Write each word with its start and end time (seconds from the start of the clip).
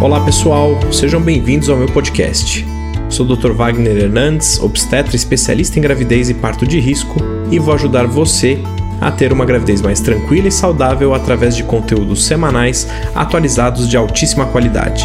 Olá 0.00 0.20
pessoal, 0.20 0.78
sejam 0.92 1.20
bem-vindos 1.20 1.68
ao 1.68 1.76
meu 1.76 1.88
podcast. 1.88 2.64
Sou 3.10 3.26
o 3.26 3.36
Dr. 3.36 3.50
Wagner 3.50 3.96
Hernandes, 3.96 4.60
obstetra 4.60 5.16
especialista 5.16 5.76
em 5.76 5.82
gravidez 5.82 6.30
e 6.30 6.34
parto 6.34 6.64
de 6.64 6.78
risco, 6.78 7.16
e 7.50 7.58
vou 7.58 7.74
ajudar 7.74 8.06
você 8.06 8.62
a 9.00 9.10
ter 9.10 9.32
uma 9.32 9.44
gravidez 9.44 9.82
mais 9.82 10.00
tranquila 10.00 10.46
e 10.46 10.52
saudável 10.52 11.14
através 11.14 11.56
de 11.56 11.64
conteúdos 11.64 12.24
semanais 12.26 12.86
atualizados 13.12 13.88
de 13.88 13.96
altíssima 13.96 14.46
qualidade. 14.46 15.04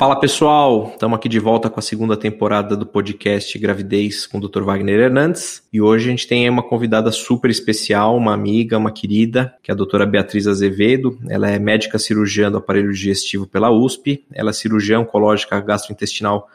Fala 0.00 0.18
pessoal, 0.18 0.92
estamos 0.94 1.14
aqui 1.14 1.28
de 1.28 1.38
volta 1.38 1.68
com 1.68 1.78
a 1.78 1.82
segunda 1.82 2.16
temporada 2.16 2.74
do 2.74 2.86
podcast 2.86 3.58
Gravidez 3.58 4.26
com 4.26 4.38
o 4.38 4.40
Dr. 4.40 4.62
Wagner 4.62 4.98
Hernandes 4.98 5.62
e 5.70 5.78
hoje 5.78 6.06
a 6.06 6.10
gente 6.10 6.26
tem 6.26 6.48
uma 6.48 6.62
convidada 6.62 7.12
super 7.12 7.50
especial, 7.50 8.16
uma 8.16 8.32
amiga, 8.32 8.78
uma 8.78 8.90
querida, 8.90 9.54
que 9.62 9.70
é 9.70 9.74
a 9.74 9.76
doutora 9.76 10.06
Beatriz 10.06 10.46
Azevedo. 10.46 11.18
Ela 11.28 11.50
é 11.50 11.58
médica 11.58 11.98
cirurgiã 11.98 12.50
do 12.50 12.56
aparelho 12.56 12.90
digestivo 12.90 13.46
pela 13.46 13.70
USP, 13.70 14.24
ela 14.32 14.48
é 14.48 14.52
cirurgiã 14.54 15.00
oncológica 15.00 15.60
gastrointestinal 15.60 16.48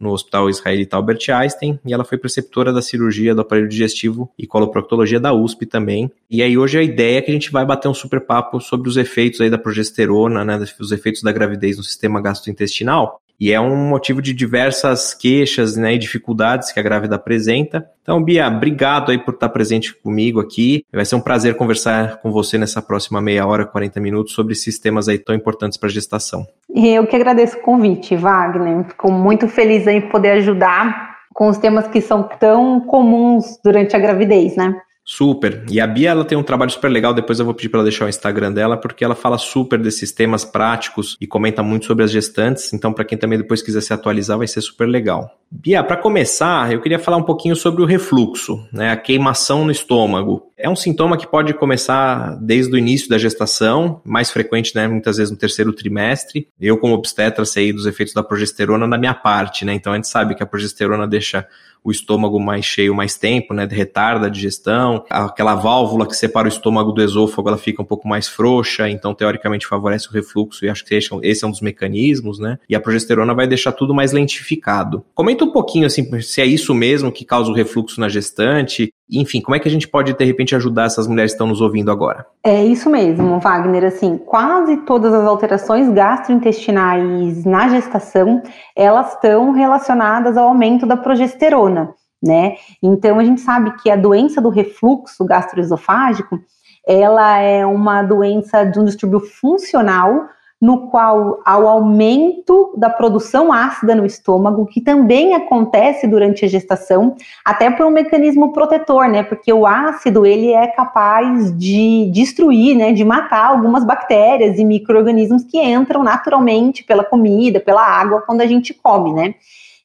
no 0.00 0.10
Hospital 0.10 0.48
Israelita 0.48 0.96
Albert 0.96 1.28
Einstein 1.28 1.78
e 1.84 1.92
ela 1.92 2.04
foi 2.04 2.16
preceptora 2.16 2.72
da 2.72 2.80
cirurgia 2.80 3.34
do 3.34 3.42
aparelho 3.42 3.68
digestivo 3.68 4.30
e 4.38 4.46
coloproctologia 4.46 5.20
da 5.20 5.32
USP 5.32 5.66
também. 5.66 6.10
E 6.30 6.42
aí 6.42 6.56
hoje 6.56 6.78
a 6.78 6.82
ideia 6.82 7.18
é 7.18 7.22
que 7.22 7.30
a 7.30 7.34
gente 7.34 7.52
vai 7.52 7.66
bater 7.66 7.88
um 7.88 7.94
super 7.94 8.20
papo 8.20 8.60
sobre 8.60 8.88
os 8.88 8.96
efeitos 8.96 9.40
aí 9.40 9.50
da 9.50 9.58
progesterona, 9.58 10.44
né, 10.44 10.58
os 10.80 10.90
efeitos 10.90 11.22
da 11.22 11.30
gravidez 11.30 11.76
no 11.76 11.84
sistema 11.84 12.20
gastrointestinal. 12.20 13.19
E 13.40 13.52
é 13.52 13.60
um 13.60 13.74
motivo 13.74 14.20
de 14.20 14.34
diversas 14.34 15.14
queixas 15.14 15.74
né, 15.74 15.94
e 15.94 15.98
dificuldades 15.98 16.70
que 16.70 16.78
a 16.78 16.82
grávida 16.82 17.16
apresenta. 17.16 17.88
Então, 18.02 18.22
Bia, 18.22 18.46
obrigado 18.48 19.10
aí 19.10 19.18
por 19.18 19.32
estar 19.32 19.48
presente 19.48 19.94
comigo 19.94 20.40
aqui. 20.40 20.84
Vai 20.92 21.06
ser 21.06 21.16
um 21.16 21.20
prazer 21.20 21.56
conversar 21.56 22.18
com 22.18 22.30
você 22.30 22.58
nessa 22.58 22.82
próxima 22.82 23.18
meia 23.20 23.46
hora, 23.46 23.64
40 23.64 23.98
minutos, 23.98 24.34
sobre 24.34 24.52
esses 24.52 24.78
temas 24.78 25.08
aí 25.08 25.18
tão 25.18 25.34
importantes 25.34 25.78
para 25.78 25.88
a 25.88 25.92
gestação. 25.92 26.46
Eu 26.68 27.06
que 27.06 27.16
agradeço 27.16 27.56
o 27.56 27.62
convite, 27.62 28.14
Wagner. 28.14 28.84
Fico 28.84 29.10
muito 29.10 29.48
feliz 29.48 29.86
em 29.86 30.02
poder 30.02 30.32
ajudar 30.32 31.10
com 31.32 31.48
os 31.48 31.56
temas 31.56 31.86
que 31.88 32.02
são 32.02 32.28
tão 32.38 32.80
comuns 32.80 33.58
durante 33.64 33.96
a 33.96 33.98
gravidez, 33.98 34.54
né? 34.54 34.74
Super. 35.04 35.64
E 35.68 35.80
a 35.80 35.86
Bia 35.86 36.10
ela 36.10 36.24
tem 36.24 36.38
um 36.38 36.42
trabalho 36.42 36.70
super 36.70 36.88
legal, 36.88 37.12
depois 37.12 37.38
eu 37.38 37.44
vou 37.44 37.54
pedir 37.54 37.68
para 37.68 37.78
ela 37.78 37.84
deixar 37.88 38.04
o 38.04 38.08
Instagram 38.08 38.52
dela, 38.52 38.76
porque 38.76 39.04
ela 39.04 39.14
fala 39.14 39.38
super 39.38 39.78
desses 39.78 40.12
temas 40.12 40.44
práticos 40.44 41.16
e 41.20 41.26
comenta 41.26 41.62
muito 41.62 41.86
sobre 41.86 42.04
as 42.04 42.10
gestantes. 42.10 42.72
Então, 42.72 42.92
para 42.92 43.04
quem 43.04 43.18
também 43.18 43.38
depois 43.38 43.62
quiser 43.62 43.80
se 43.80 43.92
atualizar, 43.92 44.38
vai 44.38 44.46
ser 44.46 44.60
super 44.60 44.86
legal. 44.86 45.36
Bia, 45.50 45.82
para 45.82 45.96
começar, 45.96 46.72
eu 46.72 46.80
queria 46.80 46.98
falar 46.98 47.16
um 47.16 47.24
pouquinho 47.24 47.56
sobre 47.56 47.82
o 47.82 47.84
refluxo, 47.84 48.64
né? 48.72 48.92
A 48.92 48.96
queimação 48.96 49.64
no 49.64 49.72
estômago. 49.72 50.48
É 50.56 50.68
um 50.68 50.76
sintoma 50.76 51.16
que 51.16 51.26
pode 51.26 51.54
começar 51.54 52.38
desde 52.40 52.72
o 52.72 52.78
início 52.78 53.08
da 53.08 53.18
gestação, 53.18 54.00
mais 54.04 54.30
frequente, 54.30 54.76
né? 54.76 54.86
Muitas 54.86 55.16
vezes 55.16 55.32
no 55.32 55.36
terceiro 55.36 55.72
trimestre. 55.72 56.46
Eu, 56.60 56.78
como 56.78 56.94
obstetra, 56.94 57.44
sei 57.44 57.72
dos 57.72 57.86
efeitos 57.86 58.14
da 58.14 58.22
progesterona 58.22 58.86
na 58.86 58.96
minha 58.96 59.14
parte, 59.14 59.64
né? 59.64 59.74
Então 59.74 59.92
a 59.92 59.96
gente 59.96 60.06
sabe 60.06 60.36
que 60.36 60.42
a 60.42 60.46
progesterona 60.46 61.08
deixa 61.08 61.44
o 61.82 61.90
estômago 61.90 62.38
mais 62.38 62.64
cheio 62.64 62.94
mais 62.94 63.16
tempo, 63.16 63.54
né? 63.54 63.66
Retarda 63.70 64.26
a 64.26 64.30
digestão. 64.30 65.04
Aquela 65.08 65.54
válvula 65.54 66.06
que 66.06 66.14
separa 66.14 66.46
o 66.46 66.48
estômago 66.48 66.92
do 66.92 67.02
esôfago, 67.02 67.48
ela 67.48 67.58
fica 67.58 67.82
um 67.82 67.84
pouco 67.84 68.06
mais 68.06 68.28
frouxa, 68.28 68.88
então 68.88 69.14
teoricamente 69.14 69.66
favorece 69.66 70.08
o 70.08 70.12
refluxo, 70.12 70.64
e 70.64 70.68
acho 70.68 70.84
que 70.84 70.94
esse 70.94 71.44
é 71.44 71.46
um 71.46 71.50
dos 71.50 71.60
mecanismos, 71.60 72.38
né? 72.38 72.58
E 72.68 72.74
a 72.74 72.80
progesterona 72.80 73.34
vai 73.34 73.46
deixar 73.46 73.72
tudo 73.72 73.94
mais 73.94 74.12
lentificado. 74.12 75.04
Comenta 75.14 75.44
um 75.44 75.50
pouquinho, 75.50 75.86
assim, 75.86 76.20
se 76.20 76.40
é 76.40 76.46
isso 76.46 76.74
mesmo 76.74 77.12
que 77.12 77.24
causa 77.24 77.50
o 77.50 77.54
refluxo 77.54 78.00
na 78.00 78.08
gestante, 78.08 78.92
enfim, 79.12 79.40
como 79.40 79.54
é 79.54 79.58
que 79.58 79.68
a 79.68 79.70
gente 79.70 79.88
pode, 79.88 80.12
de 80.12 80.24
repente, 80.24 80.54
ajudar 80.54 80.84
essas 80.84 81.06
mulheres 81.06 81.32
que 81.32 81.36
estão 81.36 81.46
nos 81.46 81.60
ouvindo 81.60 81.90
agora? 81.90 82.26
É 82.44 82.64
isso 82.64 82.88
mesmo, 82.88 83.40
Wagner. 83.40 83.84
Assim, 83.84 84.16
quase 84.16 84.76
todas 84.78 85.12
as 85.12 85.26
alterações 85.26 85.88
gastrointestinais 85.88 87.44
na 87.44 87.68
gestação, 87.68 88.42
elas 88.76 89.14
estão 89.14 89.52
relacionadas 89.52 90.36
ao 90.36 90.48
aumento 90.48 90.86
da 90.86 90.96
progesterona, 90.96 91.94
né? 92.22 92.54
Então, 92.82 93.18
a 93.18 93.24
gente 93.24 93.40
sabe 93.40 93.72
que 93.82 93.90
a 93.90 93.96
doença 93.96 94.40
do 94.40 94.48
refluxo 94.48 95.24
gastroesofágico, 95.24 96.38
ela 96.86 97.38
é 97.38 97.64
uma 97.66 98.02
doença 98.02 98.64
de 98.64 98.78
um 98.78 98.84
distúrbio 98.84 99.20
funcional 99.20 100.28
no 100.60 100.88
qual 100.90 101.40
há 101.44 101.56
o 101.56 101.66
aumento 101.66 102.74
da 102.76 102.90
produção 102.90 103.50
ácida 103.50 103.94
no 103.94 104.04
estômago, 104.04 104.66
que 104.66 104.80
também 104.80 105.34
acontece 105.34 106.06
durante 106.06 106.44
a 106.44 106.48
gestação, 106.48 107.16
até 107.42 107.70
por 107.70 107.86
um 107.86 107.90
mecanismo 107.90 108.52
protetor, 108.52 109.08
né? 109.08 109.22
Porque 109.22 109.50
o 109.50 109.66
ácido 109.66 110.26
ele 110.26 110.52
é 110.52 110.66
capaz 110.66 111.56
de 111.56 112.10
destruir, 112.12 112.76
né? 112.76 112.92
De 112.92 113.04
matar 113.04 113.46
algumas 113.46 113.84
bactérias 113.84 114.58
e 114.58 114.64
micro-organismos 114.64 115.44
que 115.44 115.58
entram 115.58 116.02
naturalmente 116.02 116.84
pela 116.84 117.04
comida, 117.04 117.58
pela 117.58 117.82
água 117.82 118.20
quando 118.20 118.42
a 118.42 118.46
gente 118.46 118.74
come, 118.74 119.14
né? 119.14 119.34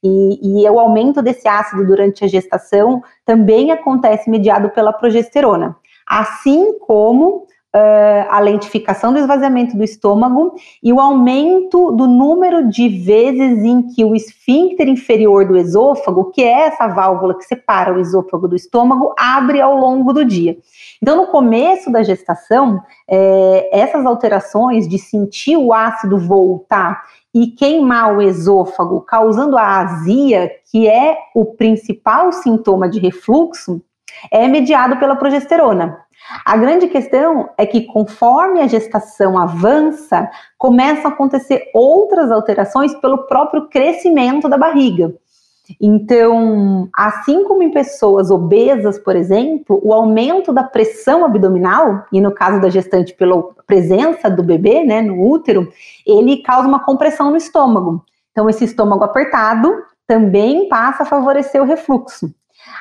E, 0.03 0.61
e 0.61 0.69
o 0.69 0.77
aumento 0.77 1.21
desse 1.21 1.47
ácido 1.47 1.85
durante 1.85 2.25
a 2.25 2.27
gestação 2.27 3.01
também 3.25 3.71
acontece 3.71 4.29
mediado 4.29 4.69
pela 4.71 4.91
progesterona. 4.91 5.77
Assim 6.05 6.77
como 6.79 7.47
uh, 7.75 8.27
a 8.29 8.39
lentificação 8.39 9.11
do 9.11 9.19
esvaziamento 9.19 9.75
do 9.75 9.83
estômago 9.83 10.55
e 10.81 10.93
o 10.93 10.99
aumento 10.99 11.91
do 11.91 12.07
número 12.07 12.69
de 12.69 12.87
vezes 12.87 13.63
em 13.63 13.81
que 13.81 14.05
o 14.05 14.15
esfíncter 14.15 14.87
inferior 14.87 15.45
do 15.45 15.57
esôfago, 15.57 16.31
que 16.31 16.41
é 16.41 16.67
essa 16.67 16.87
válvula 16.87 17.37
que 17.37 17.43
separa 17.43 17.93
o 17.93 17.99
esôfago 17.99 18.47
do 18.47 18.55
estômago, 18.55 19.13
abre 19.19 19.59
ao 19.59 19.75
longo 19.75 20.13
do 20.13 20.23
dia. 20.23 20.57
Então, 21.01 21.17
no 21.17 21.27
começo 21.27 21.91
da 21.91 22.01
gestação, 22.01 22.81
é, 23.09 23.69
essas 23.77 24.05
alterações 24.05 24.87
de 24.87 24.97
sentir 24.97 25.57
o 25.57 25.73
ácido 25.73 26.17
voltar 26.17 27.03
e 27.33 27.47
queimar 27.47 28.15
o 28.15 28.21
esôfago, 28.21 29.01
causando 29.01 29.57
a 29.57 29.79
azia, 29.79 30.49
que 30.71 30.87
é 30.87 31.17
o 31.35 31.43
principal 31.43 32.31
sintoma 32.31 32.87
de 32.87 32.97
refluxo, 32.99 33.81
é 34.31 34.47
mediado 34.47 34.97
pela 34.97 35.17
progesterona. 35.17 36.04
A 36.43 36.57
grande 36.57 36.87
questão 36.87 37.49
é 37.57 37.65
que, 37.65 37.81
conforme 37.81 38.61
a 38.61 38.67
gestação 38.67 39.37
avança, 39.37 40.29
começam 40.57 41.09
a 41.09 41.13
acontecer 41.13 41.69
outras 41.73 42.31
alterações 42.31 42.93
pelo 42.95 43.27
próprio 43.27 43.67
crescimento 43.67 44.49
da 44.49 44.57
barriga. 44.57 45.13
Então, 45.81 46.87
assim 46.95 47.43
como 47.43 47.63
em 47.63 47.71
pessoas 47.71 48.29
obesas, 48.29 48.99
por 48.99 49.15
exemplo, 49.15 49.79
o 49.83 49.93
aumento 49.93 50.53
da 50.53 50.63
pressão 50.63 51.25
abdominal, 51.25 52.05
e 52.11 52.21
no 52.21 52.31
caso 52.31 52.61
da 52.61 52.69
gestante 52.69 53.13
pela 53.13 53.41
presença 53.65 54.29
do 54.29 54.43
bebê 54.43 54.83
né, 54.83 55.01
no 55.01 55.27
útero, 55.27 55.71
ele 56.05 56.37
causa 56.43 56.67
uma 56.67 56.83
compressão 56.83 57.31
no 57.31 57.37
estômago. 57.37 58.03
Então, 58.31 58.49
esse 58.49 58.63
estômago 58.63 59.03
apertado 59.03 59.73
também 60.05 60.67
passa 60.67 61.03
a 61.03 61.05
favorecer 61.05 61.61
o 61.61 61.65
refluxo 61.65 62.31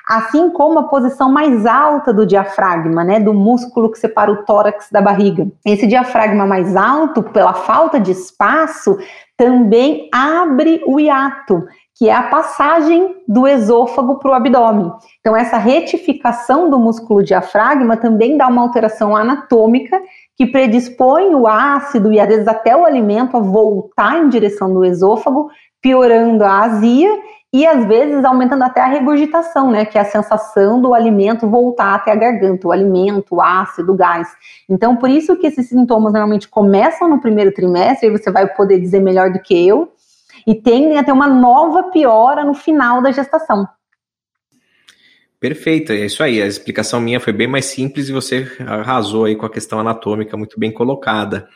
assim 0.06 0.50
como 0.50 0.78
a 0.78 0.88
posição 0.88 1.30
mais 1.30 1.64
alta 1.66 2.12
do 2.12 2.26
diafragma, 2.26 3.02
né, 3.04 3.20
do 3.20 3.32
músculo 3.32 3.90
que 3.90 3.98
separa 3.98 4.30
o 4.30 4.44
tórax 4.44 4.88
da 4.90 5.00
barriga. 5.00 5.46
Esse 5.64 5.86
diafragma 5.86 6.46
mais 6.46 6.76
alto, 6.76 7.22
pela 7.22 7.54
falta 7.54 7.98
de 7.98 8.12
espaço, 8.12 8.98
também 9.36 10.08
abre 10.12 10.82
o 10.86 11.00
hiato, 11.00 11.64
que 11.96 12.08
é 12.08 12.14
a 12.14 12.24
passagem 12.24 13.16
do 13.26 13.46
esôfago 13.46 14.18
para 14.18 14.30
o 14.30 14.34
abdômen. 14.34 14.92
Então, 15.20 15.36
essa 15.36 15.56
retificação 15.56 16.68
do 16.68 16.78
músculo 16.78 17.22
diafragma 17.22 17.96
também 17.96 18.36
dá 18.36 18.48
uma 18.48 18.62
alteração 18.62 19.16
anatômica 19.16 20.00
que 20.36 20.46
predispõe 20.46 21.34
o 21.34 21.46
ácido 21.46 22.12
e 22.12 22.18
às 22.18 22.28
vezes 22.28 22.48
até 22.48 22.76
o 22.76 22.84
alimento 22.84 23.36
a 23.36 23.40
voltar 23.40 24.18
em 24.18 24.28
direção 24.28 24.72
do 24.72 24.84
esôfago, 24.84 25.48
piorando 25.80 26.42
a 26.42 26.62
azia 26.62 27.16
e 27.54 27.64
às 27.64 27.86
vezes 27.86 28.24
aumentando 28.24 28.64
até 28.64 28.80
a 28.80 28.88
regurgitação, 28.88 29.70
né, 29.70 29.84
que 29.84 29.96
é 29.96 30.00
a 30.00 30.04
sensação 30.04 30.82
do 30.82 30.92
alimento 30.92 31.48
voltar 31.48 31.94
até 31.94 32.10
a 32.10 32.16
garganta, 32.16 32.66
o 32.66 32.72
alimento, 32.72 33.36
o 33.36 33.40
ácido, 33.40 33.92
o 33.92 33.96
gás. 33.96 34.26
Então, 34.68 34.96
por 34.96 35.08
isso 35.08 35.36
que 35.36 35.46
esses 35.46 35.68
sintomas 35.68 36.12
normalmente 36.12 36.48
começam 36.48 37.08
no 37.08 37.20
primeiro 37.20 37.52
trimestre, 37.52 38.08
e 38.08 38.10
você 38.10 38.28
vai 38.28 38.52
poder 38.52 38.80
dizer 38.80 38.98
melhor 38.98 39.30
do 39.30 39.38
que 39.38 39.54
eu, 39.68 39.92
e 40.44 40.52
tendem 40.52 40.98
a 40.98 41.04
ter 41.04 41.12
uma 41.12 41.28
nova 41.28 41.84
piora 41.84 42.42
no 42.42 42.54
final 42.54 43.00
da 43.00 43.12
gestação. 43.12 43.68
Perfeito, 45.38 45.92
é 45.92 46.06
isso 46.06 46.24
aí. 46.24 46.42
A 46.42 46.46
explicação 46.46 47.00
minha 47.00 47.20
foi 47.20 47.32
bem 47.32 47.46
mais 47.46 47.66
simples 47.66 48.08
e 48.08 48.12
você 48.12 48.50
arrasou 48.66 49.26
aí 49.26 49.36
com 49.36 49.46
a 49.46 49.50
questão 49.50 49.78
anatômica 49.78 50.36
muito 50.36 50.58
bem 50.58 50.72
colocada. 50.72 51.48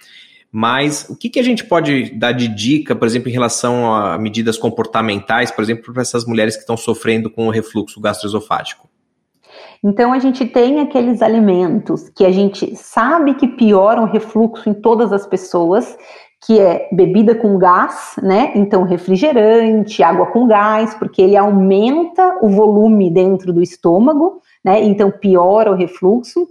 Mas 0.51 1.07
o 1.11 1.17
que, 1.17 1.29
que 1.29 1.39
a 1.39 1.43
gente 1.43 1.65
pode 1.65 2.11
dar 2.15 2.33
de 2.33 2.49
dica, 2.49 2.97
por 2.97 3.07
exemplo, 3.07 3.29
em 3.29 3.33
relação 3.33 3.95
a 3.95 4.19
medidas 4.19 4.57
comportamentais, 4.57 5.51
por 5.51 5.63
exemplo, 5.63 5.93
para 5.93 6.03
essas 6.03 6.25
mulheres 6.25 6.55
que 6.55 6.63
estão 6.63 6.77
sofrendo 6.77 7.31
com 7.31 7.47
o 7.47 7.51
refluxo 7.51 8.01
gastroesofágico? 8.01 8.89
Então, 9.85 10.13
a 10.13 10.19
gente 10.19 10.45
tem 10.47 10.81
aqueles 10.81 11.23
alimentos 11.23 12.09
que 12.09 12.25
a 12.25 12.31
gente 12.31 12.75
sabe 12.75 13.35
que 13.35 13.47
pioram 13.47 14.05
o 14.05 14.11
refluxo 14.11 14.69
em 14.69 14.75
todas 14.75 15.13
as 15.13 15.27
pessoas, 15.27 15.97
que 16.45 16.59
é 16.59 16.89
bebida 16.93 17.35
com 17.35 17.59
gás, 17.59 18.15
né? 18.23 18.53
Então, 18.55 18.85
refrigerante, 18.85 20.03
água 20.03 20.27
com 20.27 20.47
gás, 20.47 20.95
porque 20.95 21.21
ele 21.21 21.37
aumenta 21.37 22.39
o 22.43 22.49
volume 22.49 23.11
dentro 23.11 23.53
do 23.53 23.63
estômago, 23.63 24.41
né? 24.65 24.83
Então, 24.83 25.11
piora 25.11 25.71
o 25.71 25.75
refluxo 25.75 26.49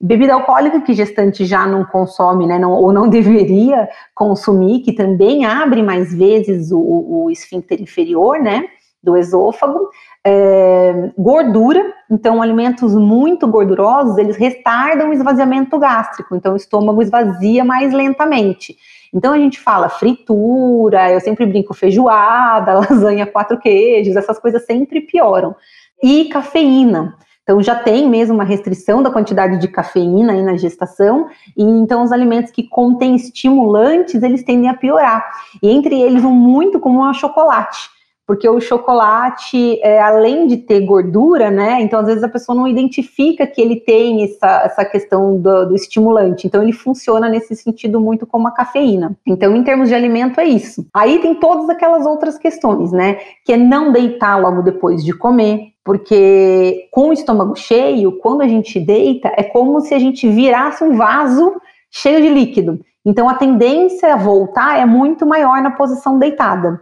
Bebida 0.00 0.32
alcoólica 0.32 0.80
que 0.80 0.94
gestante 0.94 1.44
já 1.44 1.66
não 1.66 1.84
consome, 1.84 2.46
né, 2.46 2.58
não, 2.58 2.72
ou 2.72 2.92
não 2.92 3.06
deveria 3.10 3.88
consumir, 4.14 4.80
que 4.80 4.92
também 4.92 5.44
abre 5.44 5.82
mais 5.82 6.14
vezes 6.14 6.72
o, 6.72 6.78
o 6.78 7.30
esfíncter 7.30 7.80
inferior, 7.82 8.38
né, 8.38 8.64
do 9.02 9.16
esôfago. 9.16 9.90
É, 10.22 11.10
gordura, 11.16 11.94
então 12.10 12.42
alimentos 12.42 12.94
muito 12.94 13.48
gordurosos, 13.48 14.18
eles 14.18 14.36
retardam 14.36 15.08
o 15.08 15.12
esvaziamento 15.14 15.78
gástrico, 15.78 16.36
então 16.36 16.52
o 16.52 16.56
estômago 16.56 17.00
esvazia 17.00 17.64
mais 17.64 17.92
lentamente. 17.92 18.76
Então 19.12 19.32
a 19.32 19.38
gente 19.38 19.58
fala 19.58 19.88
fritura, 19.88 21.10
eu 21.10 21.20
sempre 21.20 21.46
brinco 21.46 21.74
feijoada, 21.74 22.74
lasanha 22.80 23.26
quatro 23.26 23.58
queijos, 23.58 24.16
essas 24.16 24.38
coisas 24.38 24.64
sempre 24.64 25.00
pioram. 25.00 25.54
E 26.02 26.26
cafeína. 26.26 27.16
Então 27.42 27.62
já 27.62 27.74
tem 27.74 28.08
mesmo 28.08 28.34
uma 28.34 28.44
restrição 28.44 29.02
da 29.02 29.10
quantidade 29.10 29.58
de 29.58 29.68
cafeína 29.68 30.32
aí 30.32 30.42
na 30.42 30.56
gestação, 30.56 31.28
e 31.56 31.62
então 31.62 32.02
os 32.02 32.12
alimentos 32.12 32.50
que 32.52 32.68
contêm 32.68 33.16
estimulantes, 33.16 34.22
eles 34.22 34.44
tendem 34.44 34.68
a 34.68 34.74
piorar. 34.74 35.24
E 35.62 35.68
entre 35.68 36.00
eles 36.00 36.24
um 36.24 36.30
muito 36.30 36.78
comum 36.78 37.06
é 37.06 37.10
o 37.10 37.14
chocolate 37.14 37.99
porque 38.30 38.48
o 38.48 38.60
chocolate, 38.60 39.80
é, 39.82 40.00
além 40.00 40.46
de 40.46 40.58
ter 40.58 40.82
gordura, 40.82 41.50
né? 41.50 41.82
Então, 41.82 41.98
às 41.98 42.06
vezes 42.06 42.22
a 42.22 42.28
pessoa 42.28 42.56
não 42.56 42.68
identifica 42.68 43.44
que 43.44 43.60
ele 43.60 43.80
tem 43.80 44.22
essa, 44.22 44.62
essa 44.66 44.84
questão 44.84 45.36
do, 45.36 45.64
do, 45.66 45.74
estimulante. 45.74 46.46
Então, 46.46 46.62
ele 46.62 46.72
funciona 46.72 47.28
nesse 47.28 47.56
sentido 47.56 48.00
muito 48.00 48.28
como 48.28 48.46
a 48.46 48.52
cafeína. 48.52 49.16
Então, 49.26 49.56
em 49.56 49.64
termos 49.64 49.88
de 49.88 49.96
alimento, 49.96 50.38
é 50.38 50.44
isso. 50.44 50.86
Aí 50.94 51.18
tem 51.18 51.34
todas 51.34 51.68
aquelas 51.68 52.06
outras 52.06 52.38
questões, 52.38 52.92
né? 52.92 53.18
Que 53.44 53.54
é 53.54 53.56
não 53.56 53.90
deitar 53.90 54.40
logo 54.40 54.62
depois 54.62 55.04
de 55.04 55.12
comer, 55.12 55.72
porque 55.84 56.86
com 56.92 57.08
o 57.08 57.12
estômago 57.12 57.56
cheio, 57.56 58.12
quando 58.20 58.42
a 58.42 58.46
gente 58.46 58.78
deita, 58.78 59.32
é 59.36 59.42
como 59.42 59.80
se 59.80 59.92
a 59.92 59.98
gente 59.98 60.28
virasse 60.28 60.84
um 60.84 60.96
vaso 60.96 61.60
cheio 61.90 62.22
de 62.22 62.28
líquido. 62.28 62.78
Então, 63.04 63.28
a 63.28 63.34
tendência 63.34 64.14
a 64.14 64.16
voltar 64.16 64.78
é 64.78 64.86
muito 64.86 65.26
maior 65.26 65.60
na 65.60 65.72
posição 65.72 66.16
deitada 66.16 66.80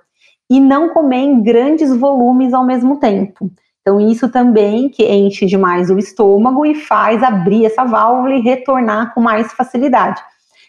e 0.50 0.58
não 0.60 0.90
comer 0.90 1.18
em 1.18 1.42
grandes 1.42 1.94
volumes 1.94 2.54
ao 2.54 2.64
mesmo 2.64 2.98
tempo. 2.98 3.50
Então, 3.80 4.00
isso 4.00 4.28
também 4.28 4.88
que 4.88 5.02
enche 5.06 5.46
demais 5.46 5.90
o 5.90 5.98
estômago 5.98 6.66
e 6.66 6.74
faz 6.74 7.22
abrir 7.22 7.64
essa 7.64 7.84
válvula 7.84 8.34
e 8.34 8.40
retornar 8.40 9.14
com 9.14 9.20
mais 9.20 9.52
facilidade. 9.52 10.20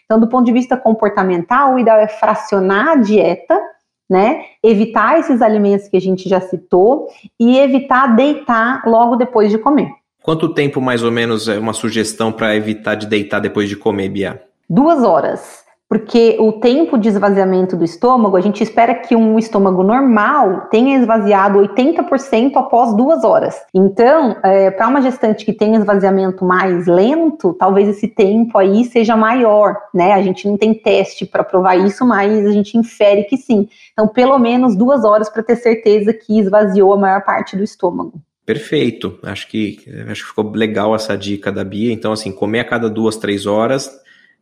Então, 0.04 0.18
do 0.18 0.26
ponto 0.26 0.46
de 0.46 0.52
vista 0.52 0.76
comportamental, 0.76 1.74
o 1.74 1.78
ideal 1.78 1.98
é 1.98 2.08
fracionar 2.08 2.88
a 2.88 2.96
dieta, 2.96 3.60
né? 4.08 4.42
Evitar 4.62 5.20
esses 5.20 5.42
alimentos 5.42 5.86
que 5.86 5.96
a 5.96 6.00
gente 6.00 6.28
já 6.28 6.40
citou 6.40 7.08
e 7.38 7.58
evitar 7.58 8.16
deitar 8.16 8.82
logo 8.86 9.16
depois 9.16 9.50
de 9.50 9.58
comer. 9.58 9.90
Quanto 10.22 10.52
tempo, 10.52 10.80
mais 10.80 11.02
ou 11.02 11.12
menos, 11.12 11.48
é 11.48 11.58
uma 11.58 11.72
sugestão 11.72 12.32
para 12.32 12.56
evitar 12.56 12.94
de 12.94 13.06
deitar 13.06 13.38
depois 13.38 13.68
de 13.68 13.76
comer, 13.76 14.08
Bia? 14.08 14.42
Duas 14.68 15.04
horas 15.04 15.64
porque 15.90 16.36
o 16.38 16.52
tempo 16.52 16.96
de 16.96 17.08
esvaziamento 17.08 17.76
do 17.76 17.84
estômago, 17.84 18.36
a 18.36 18.40
gente 18.40 18.62
espera 18.62 18.94
que 18.94 19.16
um 19.16 19.36
estômago 19.36 19.82
normal 19.82 20.68
tenha 20.70 20.96
esvaziado 20.96 21.58
80% 21.58 22.52
após 22.54 22.96
duas 22.96 23.24
horas. 23.24 23.56
Então, 23.74 24.36
é, 24.44 24.70
para 24.70 24.86
uma 24.86 25.02
gestante 25.02 25.44
que 25.44 25.52
tem 25.52 25.74
esvaziamento 25.74 26.44
mais 26.44 26.86
lento, 26.86 27.56
talvez 27.58 27.88
esse 27.88 28.06
tempo 28.06 28.56
aí 28.56 28.84
seja 28.84 29.16
maior, 29.16 29.76
né? 29.92 30.12
A 30.12 30.22
gente 30.22 30.46
não 30.46 30.56
tem 30.56 30.72
teste 30.72 31.26
para 31.26 31.42
provar 31.42 31.74
isso, 31.74 32.06
mas 32.06 32.46
a 32.46 32.52
gente 32.52 32.78
infere 32.78 33.24
que 33.24 33.36
sim. 33.36 33.68
Então, 33.92 34.06
pelo 34.06 34.38
menos 34.38 34.76
duas 34.76 35.04
horas 35.04 35.28
para 35.28 35.42
ter 35.42 35.56
certeza 35.56 36.12
que 36.12 36.38
esvaziou 36.38 36.94
a 36.94 36.98
maior 36.98 37.24
parte 37.24 37.56
do 37.56 37.64
estômago. 37.64 38.12
Perfeito. 38.46 39.18
Acho 39.24 39.48
que 39.48 39.80
acho 40.08 40.22
que 40.22 40.28
ficou 40.28 40.52
legal 40.52 40.94
essa 40.94 41.18
dica 41.18 41.50
da 41.50 41.64
Bia. 41.64 41.92
Então, 41.92 42.12
assim, 42.12 42.30
comer 42.30 42.60
a 42.60 42.64
cada 42.64 42.88
duas, 42.88 43.16
três 43.16 43.44
horas 43.44 43.90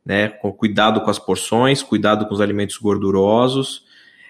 né? 0.04 0.28
Com 0.28 0.52
cuidado 0.52 1.00
com 1.00 1.10
as 1.10 1.18
porções, 1.18 1.82
cuidado 1.82 2.26
com 2.26 2.34
os 2.34 2.40
alimentos 2.40 2.76
gordurosos. 2.76 3.84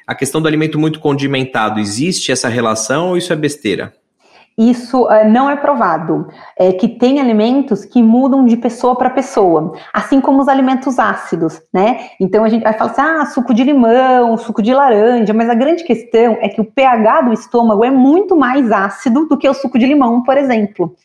A 0.06 0.14
questão 0.14 0.40
do 0.40 0.48
alimento 0.48 0.78
muito 0.78 1.00
condimentado, 1.00 1.78
existe 1.78 2.32
essa 2.32 2.48
relação 2.48 3.10
ou 3.10 3.16
isso 3.16 3.32
é 3.32 3.36
besteira? 3.36 3.92
Isso 4.58 5.04
uh, 5.04 5.28
não 5.28 5.48
é 5.48 5.54
provado. 5.54 6.26
É 6.58 6.72
que 6.72 6.88
tem 6.88 7.20
alimentos 7.20 7.84
que 7.84 8.02
mudam 8.02 8.44
de 8.44 8.56
pessoa 8.56 8.96
para 8.96 9.08
pessoa, 9.08 9.72
assim 9.92 10.20
como 10.20 10.40
os 10.40 10.48
alimentos 10.48 10.98
ácidos, 10.98 11.62
né? 11.72 12.08
Então 12.20 12.42
a 12.42 12.48
gente 12.48 12.64
vai 12.64 12.72
falar 12.72 12.90
assim: 12.90 13.00
ah, 13.00 13.26
suco 13.26 13.54
de 13.54 13.62
limão, 13.62 14.36
suco 14.36 14.60
de 14.60 14.74
laranja, 14.74 15.32
mas 15.32 15.48
a 15.48 15.54
grande 15.54 15.84
questão 15.84 16.38
é 16.40 16.48
que 16.48 16.60
o 16.60 16.64
pH 16.64 17.20
do 17.20 17.32
estômago 17.32 17.84
é 17.84 17.90
muito 17.90 18.36
mais 18.36 18.72
ácido 18.72 19.28
do 19.28 19.38
que 19.38 19.48
o 19.48 19.54
suco 19.54 19.78
de 19.78 19.86
limão, 19.86 20.24
por 20.24 20.36
exemplo. 20.36 20.96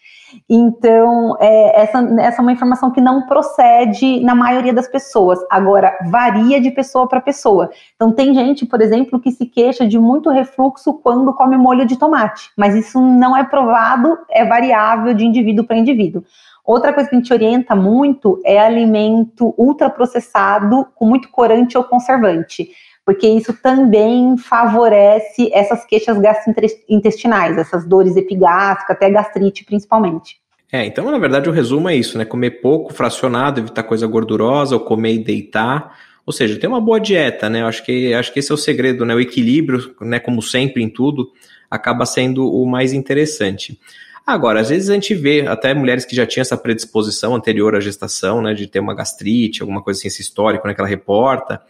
Então, 0.49 1.35
é, 1.39 1.81
essa, 1.81 1.99
essa 2.19 2.41
é 2.41 2.43
uma 2.43 2.51
informação 2.51 2.91
que 2.91 3.01
não 3.01 3.25
procede 3.25 4.19
na 4.21 4.35
maioria 4.35 4.73
das 4.73 4.87
pessoas. 4.87 5.39
Agora, 5.49 5.97
varia 6.05 6.59
de 6.59 6.71
pessoa 6.71 7.07
para 7.07 7.21
pessoa. 7.21 7.69
Então, 7.95 8.11
tem 8.11 8.33
gente, 8.33 8.65
por 8.65 8.81
exemplo, 8.81 9.19
que 9.19 9.31
se 9.31 9.45
queixa 9.45 9.87
de 9.87 9.97
muito 9.97 10.29
refluxo 10.29 10.93
quando 10.93 11.33
come 11.33 11.57
molho 11.57 11.85
de 11.85 11.97
tomate, 11.97 12.51
mas 12.57 12.75
isso 12.75 12.99
não 12.99 13.35
é 13.35 13.43
provado, 13.43 14.17
é 14.29 14.45
variável 14.45 15.13
de 15.13 15.25
indivíduo 15.25 15.65
para 15.65 15.77
indivíduo. 15.77 16.23
Outra 16.65 16.93
coisa 16.93 17.09
que 17.09 17.15
a 17.15 17.19
gente 17.19 17.33
orienta 17.33 17.75
muito 17.75 18.39
é 18.45 18.57
alimento 18.57 19.53
ultraprocessado 19.57 20.87
com 20.95 21.05
muito 21.05 21.29
corante 21.29 21.77
ou 21.77 21.83
conservante 21.83 22.69
porque 23.05 23.27
isso 23.27 23.53
também 23.53 24.37
favorece 24.37 25.49
essas 25.53 25.85
queixas 25.85 26.17
gastrointestinais, 26.19 27.57
essas 27.57 27.85
dores 27.85 28.15
epigástricas, 28.15 28.95
até 28.95 29.09
gastrite 29.09 29.65
principalmente. 29.65 30.37
É, 30.71 30.85
então 30.85 31.11
na 31.11 31.19
verdade 31.19 31.49
o 31.49 31.51
resumo 31.51 31.89
é 31.89 31.95
isso, 31.95 32.17
né? 32.17 32.25
Comer 32.25 32.61
pouco, 32.61 32.93
fracionado, 32.93 33.59
evitar 33.59 33.83
coisa 33.83 34.07
gordurosa, 34.07 34.75
ou 34.75 34.81
comer 34.81 35.13
e 35.13 35.23
deitar. 35.23 35.97
Ou 36.25 36.31
seja, 36.31 36.57
ter 36.57 36.67
uma 36.67 36.79
boa 36.79 36.99
dieta, 36.99 37.49
né? 37.49 37.61
Eu 37.61 37.67
acho 37.67 37.83
que, 37.83 38.13
acho 38.13 38.31
que 38.31 38.39
esse 38.39 38.51
é 38.51 38.55
o 38.55 38.57
segredo, 38.57 39.05
né? 39.05 39.13
O 39.13 39.19
equilíbrio, 39.19 39.93
né? 40.01 40.19
Como 40.19 40.41
sempre 40.41 40.81
em 40.81 40.89
tudo, 40.89 41.29
acaba 41.69 42.05
sendo 42.05 42.49
o 42.49 42.65
mais 42.65 42.93
interessante. 42.93 43.77
Agora, 44.25 44.61
às 44.61 44.69
vezes 44.69 44.89
a 44.89 44.93
gente 44.93 45.13
vê 45.13 45.45
até 45.45 45.73
mulheres 45.73 46.05
que 46.05 46.15
já 46.15 46.25
tinham 46.25 46.43
essa 46.43 46.55
predisposição 46.55 47.35
anterior 47.35 47.75
à 47.75 47.81
gestação, 47.81 48.41
né? 48.41 48.53
De 48.53 48.67
ter 48.67 48.79
uma 48.79 48.95
gastrite, 48.95 49.61
alguma 49.61 49.83
coisa 49.83 49.99
assim, 49.99 50.07
esse 50.07 50.21
histórico, 50.21 50.65
né? 50.65 50.73
Que 50.73 50.79
ela 50.79 50.89
reporta. 50.89 51.61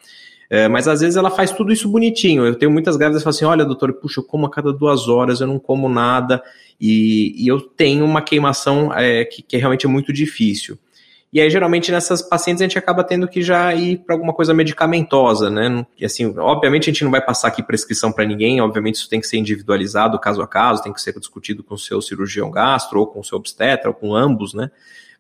É, 0.50 0.68
mas 0.68 0.88
às 0.88 1.02
vezes 1.02 1.16
ela 1.16 1.32
faz 1.32 1.52
tudo 1.52 1.72
isso 1.72 1.90
bonitinho. 1.90 2.46
Eu 2.46 2.56
tenho 2.56 2.72
muitas 2.72 2.96
grávidas 2.96 3.22
que 3.22 3.24
falam 3.24 3.36
assim: 3.36 3.46
olha, 3.46 3.66
doutor, 3.66 3.94
puxa, 3.94 4.20
eu 4.20 4.24
como 4.24 4.46
a 4.46 4.52
cada 4.52 4.72
duas 4.72 5.08
horas, 5.08 5.42
eu 5.42 5.48
não 5.48 5.60
como 5.60 5.90
nada, 5.90 6.44
e, 6.80 7.34
e 7.38 7.48
eu 7.48 7.60
tenho 7.60 8.06
uma 8.06 8.22
queimação 8.22 8.94
é, 8.94 9.26
que, 9.26 9.42
que 9.42 9.58
realmente 9.58 9.86
é 9.86 9.90
muito 9.90 10.12
difícil. 10.14 10.78
E 11.34 11.42
aí, 11.42 11.50
geralmente, 11.50 11.92
nessas 11.92 12.22
pacientes, 12.22 12.62
a 12.62 12.66
gente 12.66 12.78
acaba 12.78 13.04
tendo 13.04 13.28
que 13.28 13.42
já 13.42 13.74
ir 13.74 13.98
para 13.98 14.14
alguma 14.14 14.32
coisa 14.34 14.54
medicamentosa, 14.54 15.50
né? 15.50 15.84
E 15.98 16.06
assim, 16.06 16.32
obviamente, 16.38 16.84
a 16.84 16.94
gente 16.94 17.04
não 17.04 17.10
vai 17.10 17.26
passar 17.26 17.48
aqui 17.48 17.64
prescrição 17.64 18.12
para 18.12 18.24
ninguém, 18.24 18.62
obviamente, 18.62 18.96
isso 18.96 19.10
tem 19.10 19.20
que 19.20 19.26
ser 19.26 19.38
individualizado 19.38 20.20
caso 20.20 20.44
a 20.44 20.48
caso, 20.48 20.84
tem 20.84 20.94
que 20.94 21.02
ser 21.02 21.18
discutido 21.20 21.64
com 21.64 21.74
o 21.74 21.80
seu 21.80 22.00
cirurgião 22.04 22.52
gastro, 22.52 23.00
ou 23.00 23.08
com 23.08 23.20
o 23.20 23.24
seu 23.24 23.40
obstetra, 23.40 23.90
ou 23.90 23.96
com 23.96 24.16
ambos, 24.16 24.54
né? 24.54 24.70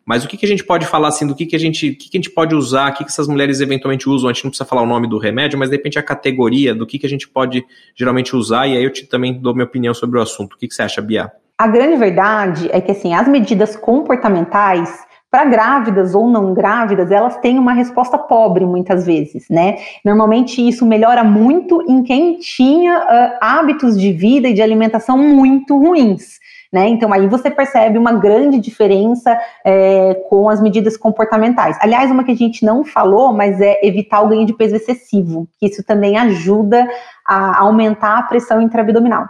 Mas 0.05 0.23
o 0.23 0.27
que, 0.27 0.35
que 0.35 0.45
a 0.45 0.49
gente 0.49 0.63
pode 0.63 0.85
falar 0.85 1.07
assim, 1.07 1.25
do 1.25 1.35
que, 1.35 1.45
que 1.45 1.55
a 1.55 1.59
gente, 1.59 1.91
que, 1.91 2.09
que 2.09 2.17
a 2.17 2.19
gente 2.19 2.29
pode 2.29 2.53
usar, 2.53 2.91
o 2.91 2.93
que, 2.93 3.05
que 3.05 3.09
essas 3.09 3.27
mulheres 3.27 3.61
eventualmente 3.61 4.09
usam? 4.09 4.29
A 4.29 4.33
gente 4.33 4.43
não 4.43 4.51
precisa 4.51 4.67
falar 4.67 4.81
o 4.81 4.85
nome 4.85 5.07
do 5.07 5.17
remédio, 5.17 5.57
mas 5.57 5.69
de 5.69 5.77
repente 5.77 5.97
a 5.97 6.03
categoria 6.03 6.75
do 6.75 6.85
que, 6.85 6.99
que 6.99 7.05
a 7.05 7.09
gente 7.09 7.27
pode 7.27 7.65
geralmente 7.95 8.35
usar, 8.35 8.67
e 8.67 8.75
aí 8.75 8.83
eu 8.83 8.91
te, 8.91 9.05
também 9.05 9.33
dou 9.33 9.53
minha 9.53 9.65
opinião 9.65 9.93
sobre 9.93 10.19
o 10.19 10.21
assunto. 10.21 10.53
O 10.53 10.57
que, 10.57 10.67
que 10.67 10.73
você 10.73 10.81
acha, 10.81 11.01
Bia? 11.01 11.31
A 11.57 11.67
grande 11.67 11.95
verdade 11.95 12.69
é 12.71 12.81
que 12.81 12.91
assim, 12.91 13.13
as 13.13 13.27
medidas 13.27 13.75
comportamentais 13.75 15.05
para 15.33 15.45
grávidas 15.45 16.13
ou 16.13 16.29
não 16.29 16.53
grávidas, 16.53 17.09
elas 17.09 17.37
têm 17.37 17.57
uma 17.57 17.73
resposta 17.73 18.19
pobre 18.19 18.67
muitas 18.67 19.03
vezes, 19.03 19.47
né? 19.49 19.77
Normalmente 20.05 20.61
isso 20.61 20.85
melhora 20.85 21.23
muito 21.23 21.83
em 21.89 22.03
quem 22.03 22.37
tinha 22.37 22.99
uh, 22.99 23.37
hábitos 23.41 23.99
de 23.99 24.11
vida 24.11 24.47
e 24.49 24.53
de 24.53 24.61
alimentação 24.61 25.17
muito 25.17 25.75
ruins. 25.75 26.37
Né? 26.73 26.87
Então 26.87 27.13
aí 27.13 27.27
você 27.27 27.51
percebe 27.51 27.99
uma 27.99 28.13
grande 28.13 28.59
diferença 28.59 29.39
é, 29.63 30.15
com 30.27 30.49
as 30.49 30.59
medidas 30.59 30.97
comportamentais. 30.97 31.77
Aliás, 31.79 32.09
uma 32.09 32.23
que 32.23 32.31
a 32.31 32.35
gente 32.35 32.65
não 32.65 32.83
falou, 32.83 33.31
mas 33.31 33.61
é 33.61 33.79
evitar 33.83 34.21
o 34.21 34.29
ganho 34.29 34.43
de 34.43 34.53
peso 34.53 34.75
excessivo, 34.75 35.47
que 35.59 35.67
isso 35.67 35.83
também 35.83 36.17
ajuda 36.17 36.89
a 37.27 37.59
aumentar 37.59 38.17
a 38.17 38.23
pressão 38.23 38.59
intraabdominal. 38.59 39.27